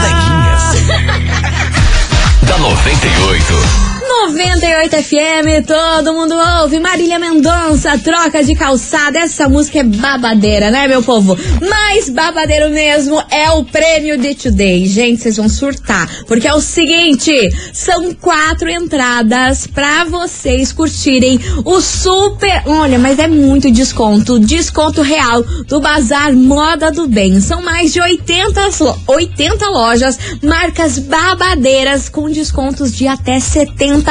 Da 2.47 2.57
98. 2.59 3.86
98 4.25 4.97
FM, 5.03 5.67
todo 5.67 6.13
mundo 6.15 6.35
ouve. 6.63 6.81
Marília 6.81 7.19
Mendonça, 7.19 7.97
troca 7.99 8.43
de 8.43 8.55
calçada. 8.55 9.19
Essa 9.19 9.47
música 9.49 9.81
é 9.81 9.85
babadeira, 9.85 10.71
né, 10.71 10.89
meu 10.89 11.03
povo? 11.03 11.37
Mas 11.61 12.09
babadeiro 12.09 12.71
mesmo 12.71 13.23
é 13.31 13.51
o 13.51 13.63
prêmio 13.65 14.17
de 14.19 14.35
Today. 14.35 14.87
Gente, 14.87 15.21
vocês 15.23 15.37
vão 15.37 15.49
surtar. 15.49 16.09
Porque 16.27 16.49
é 16.49 16.55
o 16.55 16.61
seguinte: 16.61 17.31
são 17.73 18.13
quatro 18.15 18.69
entradas 18.71 19.67
pra 19.67 20.05
vocês 20.05 20.73
curtirem 20.73 21.39
o 21.65 21.81
super. 21.81 22.63
Olha, 22.67 22.99
mas 22.99 23.19
é 23.19 23.29
muito 23.29 23.71
desconto. 23.71 24.41
Desconto 24.41 25.03
real 25.03 25.43
do 25.69 25.79
Bazar 25.81 26.33
Moda 26.35 26.91
do 26.91 27.07
Bem. 27.07 27.41
São 27.41 27.63
mais 27.63 27.93
de 27.93 28.01
80, 28.01 28.61
lo- 28.81 28.99
80 29.07 29.69
lojas, 29.69 30.19
marcas 30.43 30.99
babadeiras 30.99 32.09
com 32.09 32.29
descontos 32.31 32.93
de 32.97 33.07
até 33.07 33.37
70%. 33.39 34.06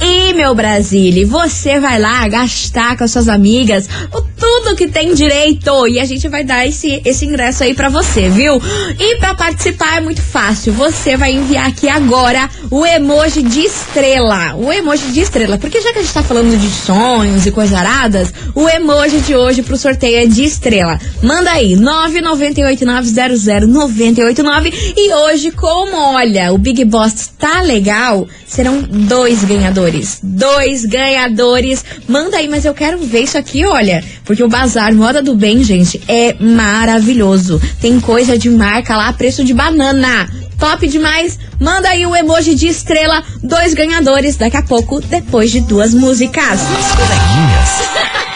E, 0.00 0.34
meu 0.34 0.54
Brasília, 0.54 1.26
você 1.26 1.80
vai 1.80 1.98
lá 1.98 2.28
gastar 2.28 2.96
com 2.96 3.04
as 3.04 3.10
suas 3.10 3.28
amigas 3.28 3.88
o 4.12 4.26
tudo 4.36 4.76
que 4.76 4.86
tem 4.86 5.14
direito. 5.14 5.88
E 5.88 5.98
a 5.98 6.04
gente 6.04 6.28
vai 6.28 6.44
dar 6.44 6.66
esse, 6.66 7.00
esse 7.04 7.24
ingresso 7.24 7.64
aí 7.64 7.74
pra 7.74 7.88
você, 7.88 8.28
viu? 8.28 8.60
E 8.98 9.16
pra 9.16 9.34
participar 9.34 9.96
é 9.96 10.00
muito 10.00 10.22
fácil. 10.22 10.72
Você 10.74 11.16
vai 11.16 11.32
enviar 11.32 11.68
aqui 11.68 11.88
agora 11.88 12.48
o 12.70 12.84
emoji 12.84 13.42
de 13.42 13.60
estrela. 13.60 14.54
O 14.56 14.70
emoji 14.72 15.12
de 15.12 15.20
estrela. 15.20 15.56
Porque 15.58 15.80
já 15.80 15.92
que 15.92 15.98
a 15.98 16.02
gente 16.02 16.12
tá 16.12 16.22
falando 16.22 16.56
de 16.56 16.68
sonhos 16.68 17.44
e 17.46 17.50
coisas 17.50 17.76
aradas, 17.76 18.32
o 18.54 18.68
emoji 18.68 19.20
de 19.20 19.34
hoje 19.34 19.62
pro 19.62 19.76
sorteio 19.76 20.18
é 20.18 20.26
de 20.26 20.44
estrela. 20.44 21.00
Manda 21.22 21.50
aí, 21.50 21.74
998900989. 21.76 24.72
E 24.96 25.14
hoje, 25.14 25.50
como 25.50 25.96
olha, 25.96 26.52
o 26.52 26.58
Big 26.58 26.84
Boss 26.84 27.30
tá 27.38 27.62
legal, 27.62 28.28
serão 28.66 28.82
dois 28.82 29.44
ganhadores. 29.44 30.18
Dois 30.22 30.84
ganhadores. 30.84 31.84
Manda 32.08 32.36
aí, 32.36 32.48
mas 32.48 32.64
eu 32.64 32.74
quero 32.74 32.98
ver 32.98 33.20
isso 33.20 33.38
aqui, 33.38 33.64
olha. 33.64 34.02
Porque 34.24 34.42
o 34.42 34.48
Bazar 34.48 34.92
Moda 34.92 35.22
do 35.22 35.36
Bem, 35.36 35.62
gente, 35.62 36.02
é 36.08 36.34
maravilhoso. 36.40 37.60
Tem 37.80 38.00
coisa 38.00 38.36
de 38.36 38.50
marca 38.50 38.96
lá, 38.96 39.12
preço 39.12 39.44
de 39.44 39.54
banana. 39.54 40.28
Top 40.58 40.86
demais. 40.88 41.38
Manda 41.60 41.88
aí 41.90 42.04
o 42.06 42.16
emoji 42.16 42.54
de 42.54 42.66
estrela. 42.66 43.22
Dois 43.42 43.72
ganhadores 43.72 44.36
daqui 44.36 44.56
a 44.56 44.62
pouco, 44.62 45.00
depois 45.00 45.50
de 45.50 45.60
duas 45.60 45.94
músicas. 45.94 46.60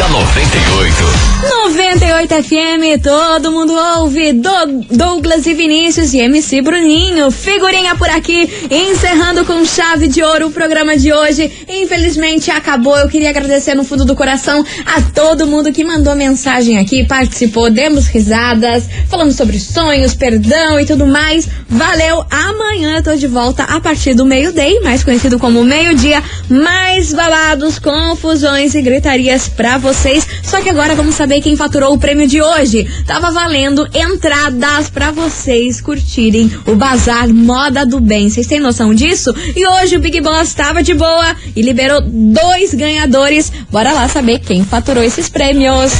Da 0.00 0.08
98. 0.08 1.30
98 1.66 2.34
FM, 2.42 3.02
todo 3.02 3.52
mundo 3.52 3.72
ouve. 3.98 4.32
Do- 4.32 4.50
Douglas 4.90 5.46
e 5.46 5.52
Vinícius 5.52 6.14
e 6.14 6.20
MC 6.20 6.62
Bruninho. 6.62 7.30
Figurinha 7.30 7.94
por 7.96 8.08
aqui, 8.08 8.48
encerrando 8.70 9.44
com 9.44 9.62
chave 9.64 10.08
de 10.08 10.22
ouro 10.22 10.46
o 10.48 10.50
programa 10.50 10.96
de 10.96 11.12
hoje. 11.12 11.50
Infelizmente 11.68 12.50
acabou. 12.50 12.96
Eu 12.96 13.08
queria 13.08 13.28
agradecer 13.30 13.74
no 13.74 13.84
fundo 13.84 14.04
do 14.06 14.14
coração 14.16 14.64
a 14.86 15.02
todo 15.02 15.46
mundo 15.46 15.70
que 15.72 15.84
mandou 15.84 16.14
mensagem 16.16 16.78
aqui, 16.78 17.06
participou, 17.06 17.70
demos 17.70 18.06
risadas, 18.06 18.84
falamos 19.08 19.36
sobre 19.36 19.58
sonhos, 19.60 20.14
perdão 20.14 20.80
e 20.80 20.86
tudo 20.86 21.06
mais. 21.06 21.46
Valeu. 21.68 22.24
Amanhã 22.30 22.96
eu 22.96 23.02
tô 23.02 23.14
de 23.14 23.26
volta 23.26 23.64
a 23.64 23.78
partir 23.80 24.14
do 24.14 24.24
meio-day, 24.24 24.80
mais 24.80 25.04
conhecido 25.04 25.38
como 25.38 25.62
meio-dia. 25.62 26.22
Mais 26.48 27.12
babados, 27.12 27.78
confusões 27.78 28.74
e 28.74 28.80
gritarias 28.82 29.46
pra 29.48 29.76
vocês. 29.90 30.26
Só 30.44 30.60
que 30.60 30.70
agora 30.70 30.94
vamos 30.94 31.16
saber 31.16 31.40
quem 31.40 31.56
faturou 31.56 31.92
o 31.92 31.98
prêmio 31.98 32.26
de 32.26 32.40
hoje. 32.40 32.88
Tava 33.06 33.32
valendo 33.32 33.86
entradas 33.92 34.88
pra 34.88 35.10
vocês 35.10 35.80
curtirem 35.80 36.50
o 36.66 36.76
Bazar 36.76 37.28
Moda 37.28 37.84
do 37.84 37.98
Bem. 37.98 38.30
Vocês 38.30 38.46
têm 38.46 38.60
noção 38.60 38.94
disso? 38.94 39.34
E 39.56 39.66
hoje 39.66 39.96
o 39.96 40.00
Big 40.00 40.20
Boss 40.20 40.54
tava 40.54 40.80
de 40.80 40.94
boa 40.94 41.34
e 41.56 41.60
liberou 41.60 42.00
dois 42.02 42.72
ganhadores. 42.72 43.52
Bora 43.70 43.92
lá 43.92 44.06
saber 44.08 44.38
quem 44.38 44.64
faturou 44.64 45.02
esses 45.02 45.28
prêmios. 45.28 45.92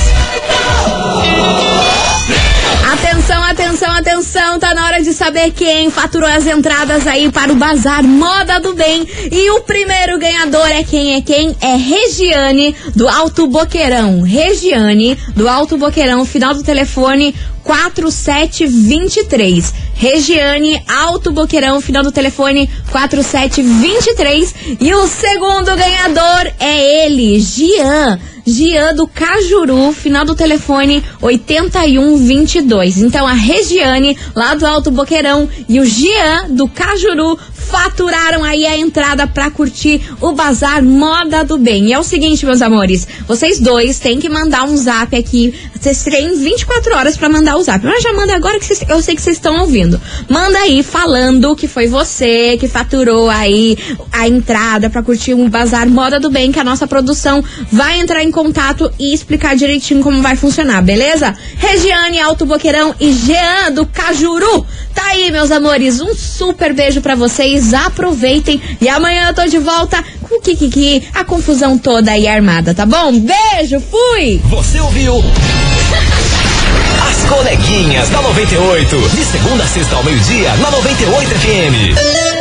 Atenção, 2.92 3.40
atenção, 3.44 3.92
atenção, 3.92 4.59
tá 4.59 4.74
na 4.74 4.85
hora 4.85 5.00
de 5.00 5.12
saber 5.12 5.53
quem 5.53 5.88
faturou 5.92 6.29
as 6.29 6.44
entradas 6.44 7.07
aí 7.07 7.31
para 7.31 7.53
o 7.53 7.55
Bazar 7.55 8.03
Moda 8.03 8.59
do 8.59 8.74
Bem. 8.74 9.07
E 9.31 9.48
o 9.53 9.61
primeiro 9.61 10.18
ganhador 10.18 10.68
é 10.68 10.83
quem? 10.83 11.14
É 11.14 11.20
quem? 11.20 11.55
É 11.61 11.76
Regiane 11.76 12.74
do 12.96 13.09
Alto 13.09 13.46
Boqueirão. 13.46 14.22
Regiane 14.22 15.16
do 15.37 15.48
Alto 15.48 15.79
Boqueirão, 15.79 16.24
final 16.24 16.53
do 16.53 16.64
telefone 16.64 17.33
4723. 17.64 19.73
Regiane 19.94 20.83
Alto 20.88 21.31
Boqueirão, 21.31 21.81
final 21.81 22.03
do 22.03 22.11
telefone 22.11 22.68
4723. 22.90 24.55
E 24.81 24.92
o 24.94 25.07
segundo 25.07 25.77
ganhador 25.77 26.53
é 26.59 27.05
ele, 27.05 27.38
Gian. 27.38 28.18
Gian 28.46 28.94
do 28.94 29.07
Cajuru, 29.07 29.92
final 29.92 30.25
do 30.25 30.35
telefone 30.35 31.05
8122. 31.20 32.96
Então 32.99 33.27
a 33.27 33.33
Regiane, 33.33 34.16
lá 34.35 34.55
do 34.55 34.66
Alto 34.66 34.90
Boqueirão, 34.90 35.49
e 35.68 35.79
o 35.79 35.85
Gian 35.85 36.46
do 36.49 36.66
Cajuru 36.66 37.38
faturaram 37.70 38.42
aí 38.42 38.66
a 38.66 38.77
entrada 38.77 39.29
pra 39.29 39.51
curtir 39.51 40.01
o 40.20 40.33
Bazar 40.33 40.83
Moda 40.83 41.44
do 41.44 41.57
Bem. 41.57 41.87
E 41.87 41.92
é 41.92 41.99
o 41.99 42.03
seguinte, 42.03 42.44
meus 42.44 42.61
amores, 42.61 43.07
vocês 43.29 43.61
dois 43.61 44.01
têm 44.01 44.18
que 44.18 44.29
mandar 44.29 44.64
um 44.64 44.77
zap 44.77 45.14
aqui. 45.14 45.55
Vocês 45.80 46.02
têm 46.04 46.36
24 46.38 46.94
horas 46.94 47.16
pra 47.16 47.28
mandar 47.30 47.56
o 47.56 47.62
zap. 47.62 47.82
Mas 47.86 48.02
já 48.02 48.12
manda 48.12 48.36
agora 48.36 48.58
que 48.58 48.66
vocês- 48.66 48.84
eu 48.86 49.00
sei 49.00 49.14
que 49.16 49.22
vocês 49.22 49.36
estão 49.36 49.60
ouvindo. 49.60 49.98
Manda 50.28 50.58
aí 50.58 50.82
falando 50.82 51.56
que 51.56 51.66
foi 51.66 51.86
você 51.86 52.58
que 52.60 52.68
faturou 52.68 53.30
aí 53.30 53.78
a 54.12 54.28
entrada 54.28 54.90
pra 54.90 55.02
curtir 55.02 55.32
um 55.32 55.48
Bazar 55.48 55.88
Moda 55.88 56.20
do 56.20 56.28
Bem, 56.30 56.52
que 56.52 56.60
a 56.60 56.64
nossa 56.64 56.86
produção 56.86 57.42
vai 57.72 57.98
entrar 57.98 58.22
em 58.22 58.30
contato 58.30 58.92
e 58.98 59.14
explicar 59.14 59.56
direitinho 59.56 60.02
como 60.02 60.20
vai 60.20 60.36
funcionar, 60.36 60.82
beleza? 60.82 61.34
Regiane 61.56 62.20
Alto 62.20 62.44
Boqueirão 62.44 62.94
e 63.00 63.12
Jean 63.12 63.72
do 63.72 63.86
Cajuru. 63.86 64.66
Tá 64.94 65.04
aí, 65.06 65.30
meus 65.30 65.50
amores, 65.50 66.00
um 66.00 66.14
super 66.14 66.74
beijo 66.74 67.00
pra 67.00 67.14
vocês. 67.14 67.72
Aproveitem 67.72 68.60
e 68.82 68.88
amanhã 68.88 69.28
eu 69.28 69.34
tô 69.34 69.46
de 69.46 69.58
volta 69.58 70.04
o 70.30 70.40
Kikiki, 70.40 71.02
a 71.14 71.24
confusão 71.24 71.76
toda 71.76 72.12
aí 72.12 72.26
armada, 72.26 72.74
tá 72.74 72.86
bom? 72.86 73.12
Beijo, 73.12 73.80
fui! 73.90 74.40
Você 74.44 74.80
ouviu? 74.80 75.22
As 77.08 77.28
coleguinhas 77.28 78.08
da 78.10 78.22
98. 78.22 78.96
De 78.96 79.24
segunda 79.24 79.64
a 79.64 79.66
sexta 79.66 79.96
ao 79.96 80.04
meio-dia, 80.04 80.54
na 80.56 80.70
98 80.70 81.30
FM. 81.30 82.39